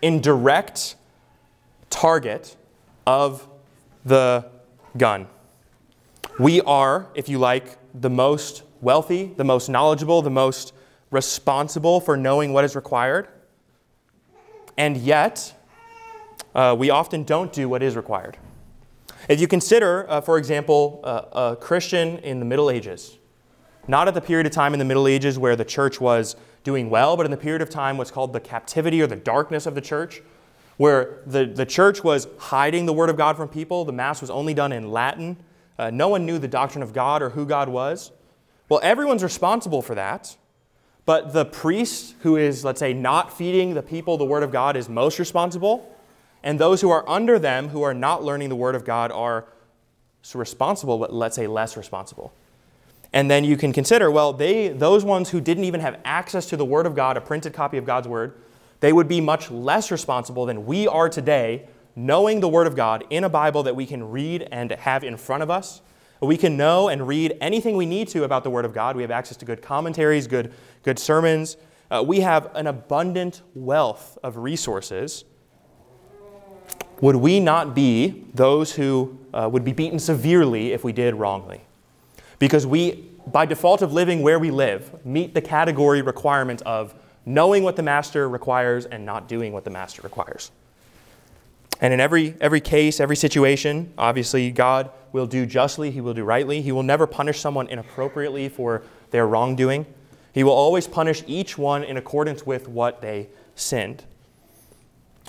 [0.00, 0.96] in direct
[1.90, 2.56] target
[3.06, 3.48] of
[4.04, 4.46] the
[4.96, 5.26] gun.
[6.38, 10.72] We are, if you like, the most wealthy, the most knowledgeable, the most
[11.10, 13.28] responsible for knowing what is required.
[14.76, 15.54] And yet,
[16.54, 18.36] uh, we often don't do what is required.
[19.28, 23.18] If you consider, uh, for example, uh, a Christian in the Middle Ages,
[23.86, 26.90] not at the period of time in the Middle Ages where the church was doing
[26.90, 29.74] well, but in the period of time what's called the captivity or the darkness of
[29.74, 30.22] the church,
[30.76, 33.84] where the, the church was hiding the Word of God from people.
[33.84, 35.36] The Mass was only done in Latin.
[35.78, 38.12] Uh, no one knew the doctrine of God or who God was.
[38.68, 40.36] Well, everyone's responsible for that.
[41.04, 44.76] But the priest who is, let's say, not feeding the people the Word of God
[44.76, 45.88] is most responsible.
[46.42, 49.46] And those who are under them, who are not learning the Word of God, are
[50.34, 52.32] responsible, but let's say less responsible.
[53.12, 56.56] And then you can consider, well, they, those ones who didn't even have access to
[56.56, 58.34] the Word of God, a printed copy of God's Word,
[58.80, 63.04] they would be much less responsible than we are today, knowing the Word of God
[63.10, 65.82] in a Bible that we can read and have in front of us
[66.22, 68.96] we can know and read anything we need to about the Word of God.
[68.96, 71.56] We have access to good commentaries, good, good sermons.
[71.90, 75.24] Uh, we have an abundant wealth of resources.
[77.00, 81.60] Would we not be those who uh, would be beaten severely if we did wrongly?
[82.38, 86.94] Because we, by default of living where we live, meet the category requirement of
[87.26, 90.52] knowing what the master requires and not doing what the master requires.
[91.82, 96.22] And in every, every case, every situation, obviously, God will do justly, He will do
[96.22, 96.62] rightly.
[96.62, 99.84] He will never punish someone inappropriately for their wrongdoing.
[100.32, 104.04] He will always punish each one in accordance with what they sinned.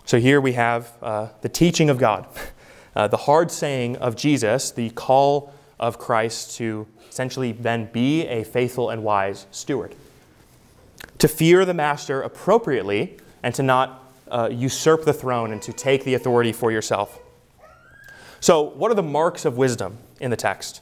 [0.05, 2.27] So here we have uh, the teaching of God,
[2.95, 8.43] uh, the hard saying of Jesus, the call of Christ to essentially then be a
[8.43, 9.95] faithful and wise steward.
[11.17, 16.03] To fear the master appropriately and to not uh, usurp the throne and to take
[16.03, 17.19] the authority for yourself.
[18.39, 20.81] So, what are the marks of wisdom in the text?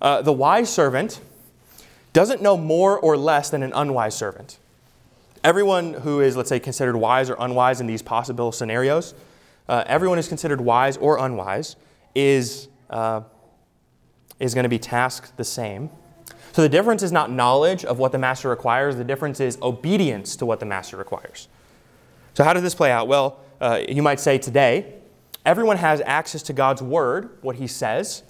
[0.00, 1.20] Uh, the wise servant
[2.12, 4.58] doesn't know more or less than an unwise servant.
[5.42, 9.14] Everyone who is, let's say, considered wise or unwise in these possible scenarios,
[9.68, 11.76] uh, everyone who's considered wise or unwise
[12.14, 13.22] is, uh,
[14.38, 15.90] is going to be tasked the same.
[16.52, 20.36] So the difference is not knowledge of what the master requires, the difference is obedience
[20.36, 21.48] to what the master requires.
[22.34, 23.08] So, how does this play out?
[23.08, 24.94] Well, uh, you might say today,
[25.44, 28.22] everyone has access to God's Word, what He says.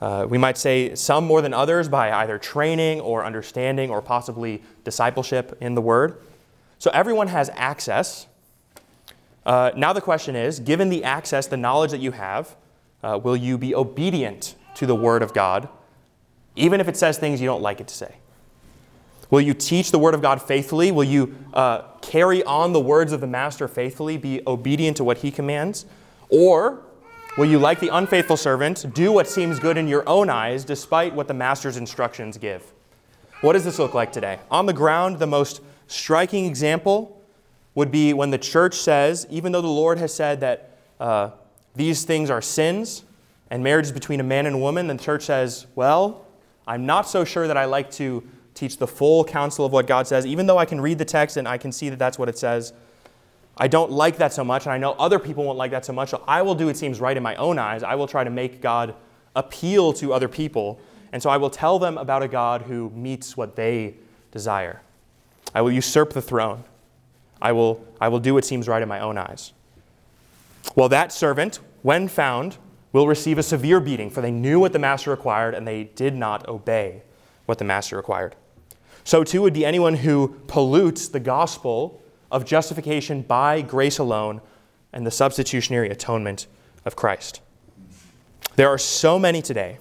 [0.00, 4.62] Uh, we might say some more than others by either training or understanding or possibly
[4.84, 6.18] discipleship in the Word.
[6.78, 8.26] So, everyone has access.
[9.44, 12.56] Uh, now the question is given the access, the knowledge that you have,
[13.02, 15.68] uh, will you be obedient to the Word of God,
[16.56, 18.16] even if it says things you don't like it to say?
[19.30, 20.92] Will you teach the Word of God faithfully?
[20.92, 25.18] Will you uh, carry on the words of the Master faithfully, be obedient to what
[25.18, 25.86] He commands?
[26.28, 26.82] Or
[27.36, 31.14] will you, like the unfaithful servant, do what seems good in your own eyes despite
[31.14, 32.72] what the Master's instructions give?
[33.40, 34.38] What does this look like today?
[34.50, 37.22] On the ground, the most striking example
[37.74, 41.30] would be when the church says, even though the Lord has said that uh,
[41.74, 43.04] these things are sins
[43.50, 46.24] and marriage is between a man and a woman, the church says, well,
[46.66, 48.26] I'm not so sure that I like to
[48.56, 51.36] teach the full counsel of what God says, even though I can read the text
[51.36, 52.72] and I can see that that's what it says.
[53.56, 55.92] I don't like that so much, and I know other people won't like that so
[55.92, 57.82] much, so I will do what seems right in my own eyes.
[57.82, 58.94] I will try to make God
[59.34, 60.80] appeal to other people,
[61.12, 63.94] and so I will tell them about a God who meets what they
[64.30, 64.82] desire.
[65.54, 66.64] I will usurp the throne.
[67.40, 69.52] I will, I will do what seems right in my own eyes.
[70.74, 72.58] Well, that servant, when found,
[72.92, 76.14] will receive a severe beating, for they knew what the master required and they did
[76.14, 77.02] not obey
[77.46, 78.34] what the master required.
[79.06, 84.40] So too would be anyone who pollutes the gospel of justification by grace alone
[84.92, 86.48] and the substitutionary atonement
[86.84, 87.40] of Christ.
[88.56, 89.78] There are so many today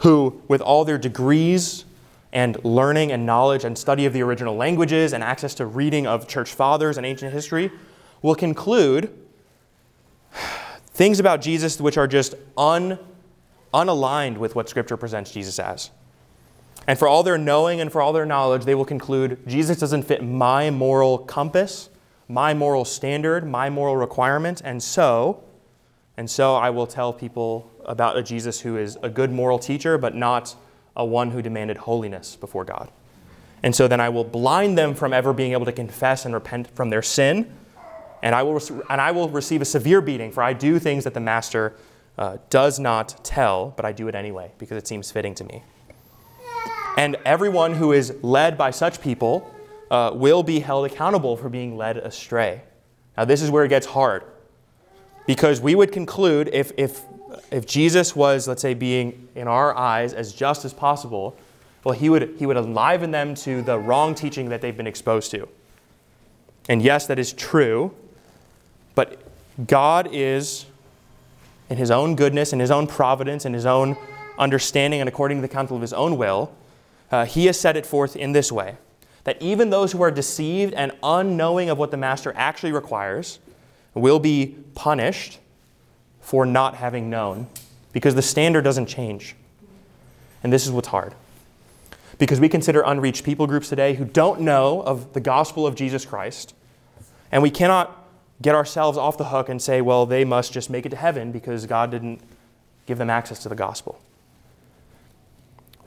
[0.00, 1.86] who, with all their degrees
[2.30, 6.28] and learning and knowledge and study of the original languages and access to reading of
[6.28, 7.70] church fathers and ancient history,
[8.20, 9.10] will conclude
[10.88, 12.98] things about Jesus which are just un,
[13.72, 15.90] unaligned with what Scripture presents Jesus as.
[16.88, 20.04] And for all their knowing and for all their knowledge, they will conclude Jesus doesn't
[20.04, 21.90] fit my moral compass,
[22.28, 25.44] my moral standard, my moral requirement, and so,
[26.16, 29.98] and so I will tell people about a Jesus who is a good moral teacher,
[29.98, 30.56] but not
[30.96, 32.90] a one who demanded holiness before God.
[33.62, 36.74] And so then I will blind them from ever being able to confess and repent
[36.74, 37.52] from their sin,
[38.22, 41.12] and I will, and I will receive a severe beating, for I do things that
[41.12, 41.74] the Master
[42.16, 45.62] uh, does not tell, but I do it anyway because it seems fitting to me.
[46.98, 49.54] And everyone who is led by such people
[49.88, 52.62] uh, will be held accountable for being led astray.
[53.16, 54.24] Now, this is where it gets hard.
[55.24, 57.02] Because we would conclude if, if,
[57.52, 61.36] if Jesus was, let's say, being in our eyes as just as possible,
[61.84, 65.30] well, he would, he would enliven them to the wrong teaching that they've been exposed
[65.30, 65.48] to.
[66.68, 67.94] And yes, that is true,
[68.96, 69.22] but
[69.68, 70.66] God is,
[71.70, 73.96] in his own goodness, in his own providence, in his own
[74.36, 76.52] understanding, and according to the counsel of his own will,
[77.10, 78.76] uh, he has set it forth in this way
[79.24, 83.38] that even those who are deceived and unknowing of what the master actually requires
[83.94, 85.38] will be punished
[86.20, 87.46] for not having known
[87.92, 89.34] because the standard doesn't change.
[90.42, 91.14] And this is what's hard.
[92.18, 96.04] Because we consider unreached people groups today who don't know of the gospel of Jesus
[96.04, 96.54] Christ,
[97.30, 98.06] and we cannot
[98.40, 101.32] get ourselves off the hook and say, well, they must just make it to heaven
[101.32, 102.20] because God didn't
[102.86, 104.00] give them access to the gospel.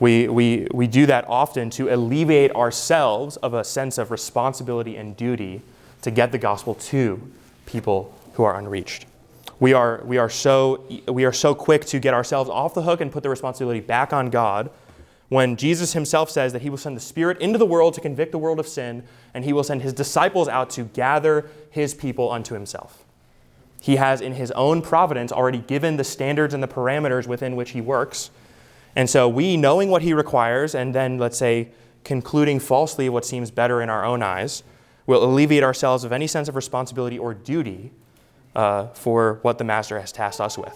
[0.01, 5.15] We, we, we do that often to alleviate ourselves of a sense of responsibility and
[5.15, 5.61] duty
[6.01, 7.21] to get the gospel to
[7.67, 9.05] people who are unreached.
[9.59, 12.99] We are, we, are so, we are so quick to get ourselves off the hook
[12.99, 14.71] and put the responsibility back on God
[15.29, 18.31] when Jesus himself says that he will send the Spirit into the world to convict
[18.31, 19.03] the world of sin,
[19.35, 23.03] and he will send his disciples out to gather his people unto himself.
[23.79, 27.69] He has, in his own providence, already given the standards and the parameters within which
[27.69, 28.31] he works
[28.95, 31.69] and so we, knowing what he requires, and then, let's say,
[32.03, 34.63] concluding falsely what seems better in our own eyes,
[35.05, 37.91] will alleviate ourselves of any sense of responsibility or duty
[38.55, 40.75] uh, for what the master has tasked us with.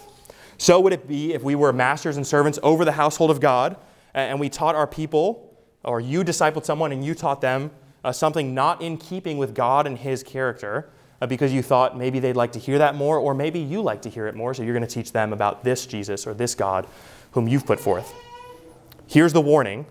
[0.58, 3.76] So would it be if we were masters and servants over the household of God,
[4.14, 5.54] and we taught our people,
[5.84, 7.72] or you discipled someone and you taught them
[8.04, 10.90] uh, something not in keeping with God and his character,
[11.22, 14.02] uh, because you thought maybe they'd like to hear that more, or maybe you like
[14.04, 16.56] to hear it more, so you're going to teach them about this Jesus or this
[16.56, 16.88] God
[17.36, 18.14] whom you've put forth.
[19.06, 19.86] Here's the warning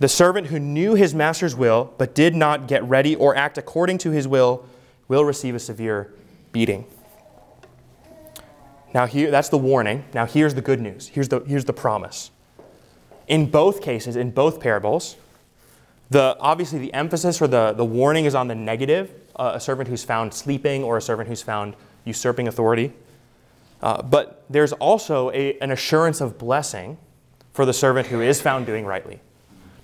[0.00, 3.98] the servant who knew his master's will but did not get ready or act according
[3.98, 4.66] to his will
[5.08, 6.12] will receive a severe
[6.52, 6.86] beating.
[8.94, 10.04] Now, here, that's the warning.
[10.14, 11.08] Now, here's the good news.
[11.08, 12.30] Here's the, here's the promise.
[13.28, 15.16] In both cases, in both parables,
[16.08, 19.88] the, obviously the emphasis or the, the warning is on the negative uh, a servant
[19.88, 22.92] who's found sleeping or a servant who's found usurping authority.
[23.82, 26.98] Uh, but there's also a, an assurance of blessing
[27.52, 29.20] for the servant who is found doing rightly.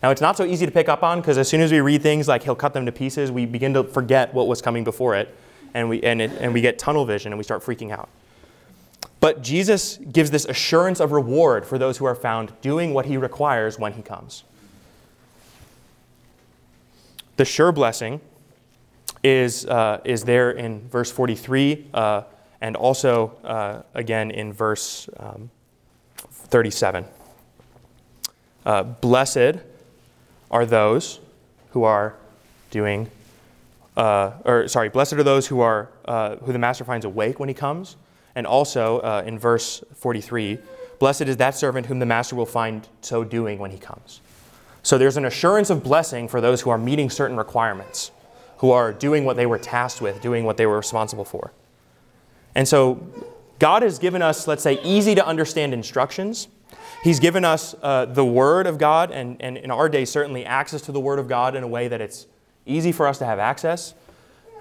[0.02, 2.02] Now, it's not so easy to pick up on because as soon as we read
[2.02, 5.14] things like he'll cut them to pieces, we begin to forget what was coming before
[5.14, 5.34] it
[5.74, 8.08] and we, and, it, and we get tunnel vision and we start freaking out.
[9.20, 13.16] But Jesus gives this assurance of reward for those who are found doing what he
[13.16, 14.44] requires when he comes.
[17.36, 18.20] The sure blessing
[19.22, 22.22] is, uh, is there in verse 43 uh,
[22.66, 25.48] and also uh, again in verse um,
[26.16, 27.04] 37.
[28.64, 29.60] Uh, blessed
[30.50, 31.20] are those
[31.70, 32.16] who are
[32.72, 33.08] doing,
[33.96, 37.48] uh, or sorry, blessed are those who are uh, who the master finds awake when
[37.48, 37.94] he comes,
[38.34, 40.58] and also in verse 43,
[40.98, 44.20] blessed is that servant whom the master will find so doing when he comes.
[44.82, 48.10] So there's an assurance of blessing for those who are meeting certain requirements
[48.58, 51.52] who are doing what they were tasked with, doing what they were responsible for.
[52.56, 53.06] And so
[53.58, 56.48] God has given us, let's say, easy to understand instructions.
[57.04, 60.80] He's given us uh, the Word of God, and, and in our day, certainly access
[60.82, 62.26] to the Word of God in a way that it's
[62.64, 63.92] easy for us to have access.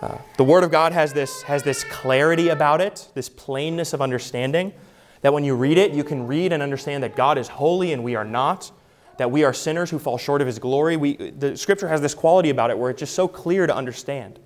[0.01, 4.01] Uh, the Word of God has this, has this clarity about it, this plainness of
[4.01, 4.73] understanding,
[5.21, 8.03] that when you read it, you can read and understand that God is holy and
[8.03, 8.73] we are not,
[9.17, 10.97] that we are sinners who fall short of his glory.
[10.97, 14.37] We, the scripture has this quality about it where it's just so clear to understand.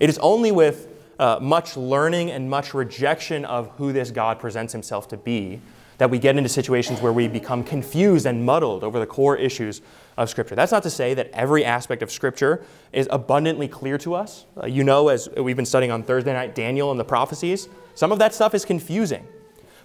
[0.00, 0.88] It is only with
[1.18, 5.60] uh, much learning and much rejection of who this God presents himself to be
[5.98, 9.82] that we get into situations where we become confused and muddled over the core issues
[10.16, 10.54] of Scripture.
[10.54, 14.46] That's not to say that every aspect of Scripture is abundantly clear to us.
[14.60, 18.12] Uh, you know, as we've been studying on Thursday night, Daniel and the prophecies, some
[18.12, 19.26] of that stuff is confusing.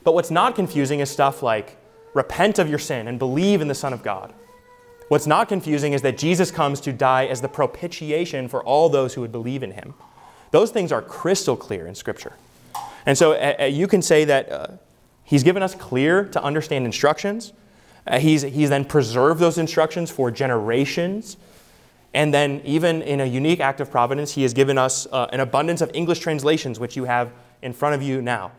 [0.04, 1.78] But what's not confusing is stuff like
[2.14, 4.34] repent of your sin and believe in the Son of God.
[5.08, 9.16] What's not confusing is that Jesus comes to die as the propitiation for all those
[9.16, 9.96] who would believe in him.
[10.54, 12.34] Those things are crystal clear in Scripture.
[13.08, 14.68] And so uh, you can say that uh,
[15.24, 17.54] he's given us clear to understand instructions.
[18.06, 21.38] Uh, he's, he's then preserved those instructions for generations.
[22.14, 25.40] And then, even in a unique act of providence, he has given us uh, an
[25.40, 27.32] abundance of English translations, which you have
[27.64, 28.52] in front of you now.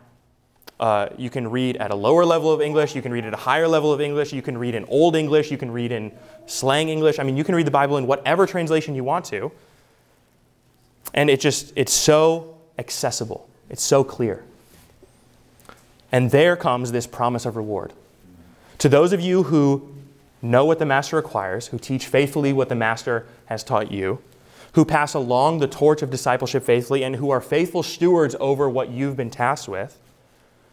[0.77, 3.37] Uh, you can read at a lower level of English, you can read at a
[3.37, 6.11] higher level of English, you can read in Old English, you can read in
[6.45, 7.19] slang English.
[7.19, 9.49] I mean, you can read the Bible in whatever translation you want to.
[11.15, 14.43] And it just, it's so accessible, it's so clear.
[16.11, 17.93] And there comes this promise of reward.
[18.79, 19.95] To those of you who
[20.41, 24.21] know what the Master requires, who teach faithfully what the Master has taught you,
[24.73, 28.89] who pass along the torch of discipleship faithfully, and who are faithful stewards over what
[28.89, 29.97] you've been tasked with,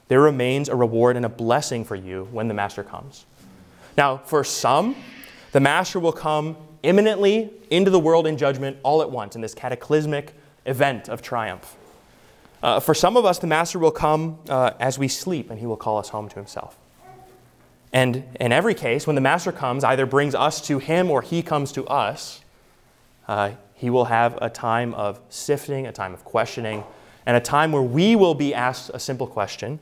[0.09, 3.25] there remains a reward and a blessing for you when the Master comes.
[3.97, 4.97] Now, for some,
[5.53, 9.55] the Master will come imminently into the world in judgment all at once in this
[9.55, 10.35] cataclysmic
[10.67, 11.77] event of triumph.
[12.63, 15.67] Uh, for some of us, the Master will come uh, as we sleep and he
[15.67, 16.79] will call us home to himself.
[17.93, 21.43] And in every case, when the Master comes, either brings us to him or he
[21.43, 22.41] comes to us,
[23.29, 26.85] uh, he will have a time of sifting, a time of questioning,
[27.27, 29.79] and a time where we will be asked a simple question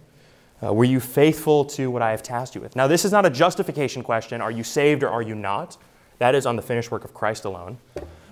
[0.63, 2.77] uh, were you faithful to what I have tasked you with?
[2.77, 4.41] Now, this is not a justification question.
[4.41, 5.77] Are you saved or are you not?
[6.21, 7.79] That is on the finished work of Christ alone.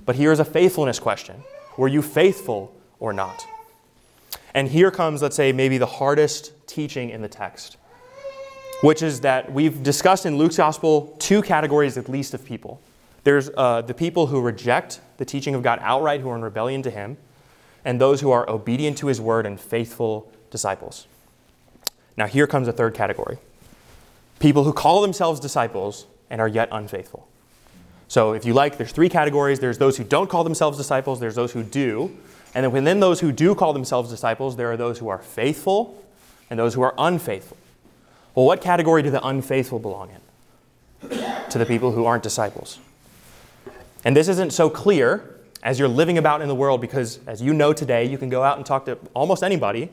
[0.05, 1.43] But here is a faithfulness question
[1.77, 3.47] Were you faithful or not?
[4.55, 7.77] And here comes, let's say, maybe the hardest teaching in the text,
[8.83, 12.81] which is that we've discussed in Luke's gospel two categories at least of people.
[13.25, 16.83] There's uh, the people who reject the teaching of God outright, who are in rebellion
[16.83, 17.17] to Him,
[17.85, 21.07] and those who are obedient to His word and faithful disciples.
[22.17, 23.39] Now, here comes a third category
[24.41, 27.28] people who call themselves disciples and are yet unfaithful.
[28.09, 31.35] So, if you like, there's three categories there's those who don't call themselves disciples, there's
[31.35, 32.17] those who do.
[32.55, 36.03] And then within those who do call themselves disciples, there are those who are faithful
[36.49, 37.59] and those who are unfaithful.
[38.35, 40.21] Well, what category do the unfaithful belong in?
[41.01, 42.79] to the people who aren't disciples.
[44.05, 47.53] And this isn't so clear as you're living about in the world because, as you
[47.53, 49.91] know today, you can go out and talk to almost anybody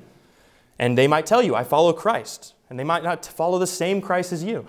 [0.78, 2.53] and they might tell you, I follow Christ.
[2.70, 4.66] And they might not follow the same Christ as you.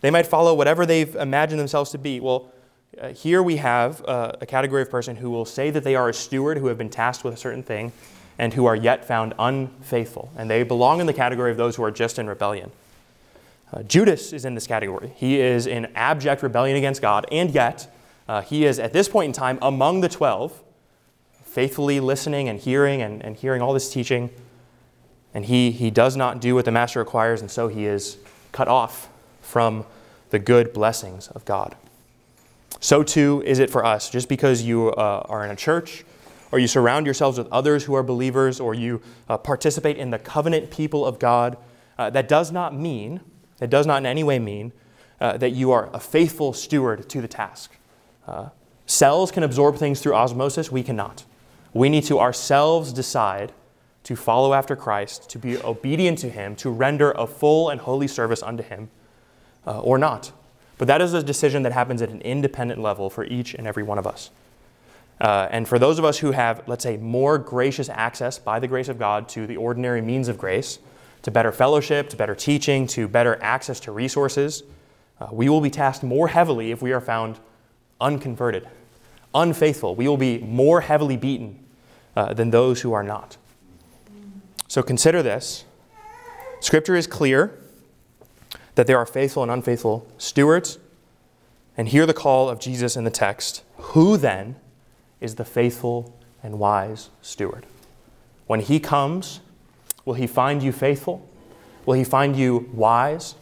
[0.00, 2.20] They might follow whatever they've imagined themselves to be.
[2.20, 2.50] Well,
[2.98, 6.08] uh, here we have uh, a category of person who will say that they are
[6.08, 7.92] a steward, who have been tasked with a certain thing,
[8.38, 10.30] and who are yet found unfaithful.
[10.36, 12.70] And they belong in the category of those who are just in rebellion.
[13.72, 15.12] Uh, Judas is in this category.
[15.16, 17.94] He is in abject rebellion against God, and yet
[18.28, 20.60] uh, he is at this point in time among the 12,
[21.44, 24.30] faithfully listening and hearing and, and hearing all this teaching
[25.34, 28.18] and he, he does not do what the master requires, and so he is
[28.52, 29.08] cut off
[29.40, 29.84] from
[30.30, 31.76] the good blessings of God.
[32.80, 34.10] So too is it for us.
[34.10, 36.04] Just because you uh, are in a church,
[36.50, 40.18] or you surround yourselves with others who are believers, or you uh, participate in the
[40.18, 41.56] covenant people of God,
[41.98, 43.20] uh, that does not mean,
[43.58, 44.72] that does not in any way mean,
[45.20, 47.76] uh, that you are a faithful steward to the task.
[48.26, 48.48] Uh,
[48.86, 51.24] cells can absorb things through osmosis, we cannot.
[51.72, 53.52] We need to ourselves decide
[54.04, 58.08] to follow after Christ, to be obedient to Him, to render a full and holy
[58.08, 58.88] service unto Him,
[59.66, 60.32] uh, or not.
[60.80, 63.82] But that is a decision that happens at an independent level for each and every
[63.82, 64.30] one of us.
[65.20, 68.66] Uh, and for those of us who have, let's say, more gracious access by the
[68.66, 70.78] grace of God to the ordinary means of grace,
[71.20, 74.62] to better fellowship, to better teaching, to better access to resources,
[75.20, 77.38] uh, we will be tasked more heavily if we are found
[78.00, 78.66] unconverted,
[79.34, 79.94] unfaithful.
[79.94, 81.62] We will be more heavily beaten
[82.16, 83.36] uh, than those who are not.
[84.66, 85.66] So consider this.
[86.60, 87.59] Scripture is clear
[88.80, 90.78] that there are faithful and unfaithful stewards.
[91.76, 93.62] And hear the call of Jesus in the text.
[93.76, 94.56] Who then
[95.20, 97.66] is the faithful and wise steward?
[98.46, 99.40] When he comes,
[100.06, 101.28] will he find you faithful?
[101.84, 103.34] Will he find you wise?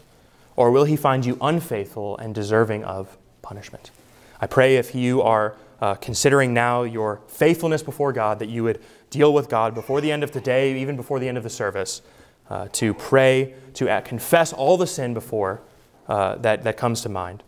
[0.57, 3.93] Or will he find you unfaithful and deserving of punishment?
[4.41, 8.81] I pray if you are uh, considering now your faithfulness before God, that you would
[9.11, 11.49] deal with God before the end of the day, even before the end of the
[11.49, 12.03] service,
[12.51, 15.61] uh, to pray, to confess all the sin before
[16.09, 17.43] uh, that, that comes to mind,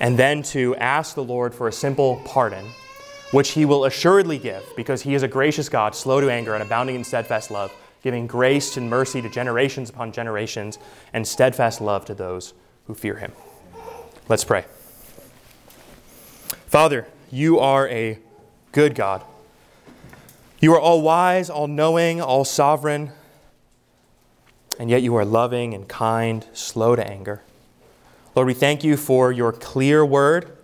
[0.00, 2.64] and then to ask the Lord for a simple pardon,
[3.32, 6.62] which He will assuredly give, because He is a gracious God, slow to anger and
[6.62, 7.72] abounding in steadfast love,
[8.02, 10.78] giving grace and mercy to generations upon generations,
[11.12, 12.54] and steadfast love to those
[12.86, 13.32] who fear Him.
[14.28, 14.64] Let's pray.
[16.66, 18.18] Father, you are a
[18.72, 19.22] good God.
[20.60, 23.12] You are all wise, all knowing, all sovereign,
[24.78, 27.42] and yet you are loving and kind, slow to anger.
[28.34, 30.56] Lord, we thank you for your clear word,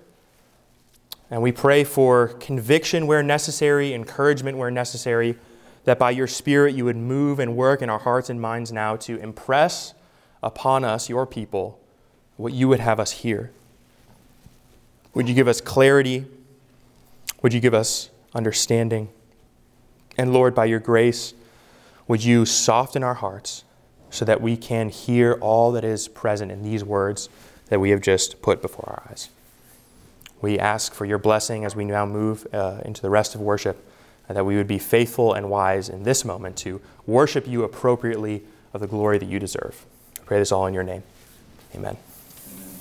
[1.30, 5.36] and we pray for conviction where necessary, encouragement where necessary,
[5.84, 8.96] that by your Spirit you would move and work in our hearts and minds now
[8.96, 9.94] to impress
[10.42, 11.80] upon us, your people,
[12.36, 13.50] what you would have us hear.
[15.14, 16.26] Would you give us clarity?
[17.42, 19.08] Would you give us understanding?
[20.18, 21.34] And Lord, by your grace,
[22.06, 23.64] would you soften our hearts
[24.12, 27.28] so that we can hear all that is present in these words
[27.68, 29.30] that we have just put before our eyes?
[30.40, 33.84] We ask for your blessing as we now move uh, into the rest of worship,
[34.28, 38.42] and that we would be faithful and wise in this moment to worship you appropriately
[38.72, 39.84] of the glory that you deserve.
[40.20, 41.02] I pray this all in your name.
[41.74, 41.96] Amen.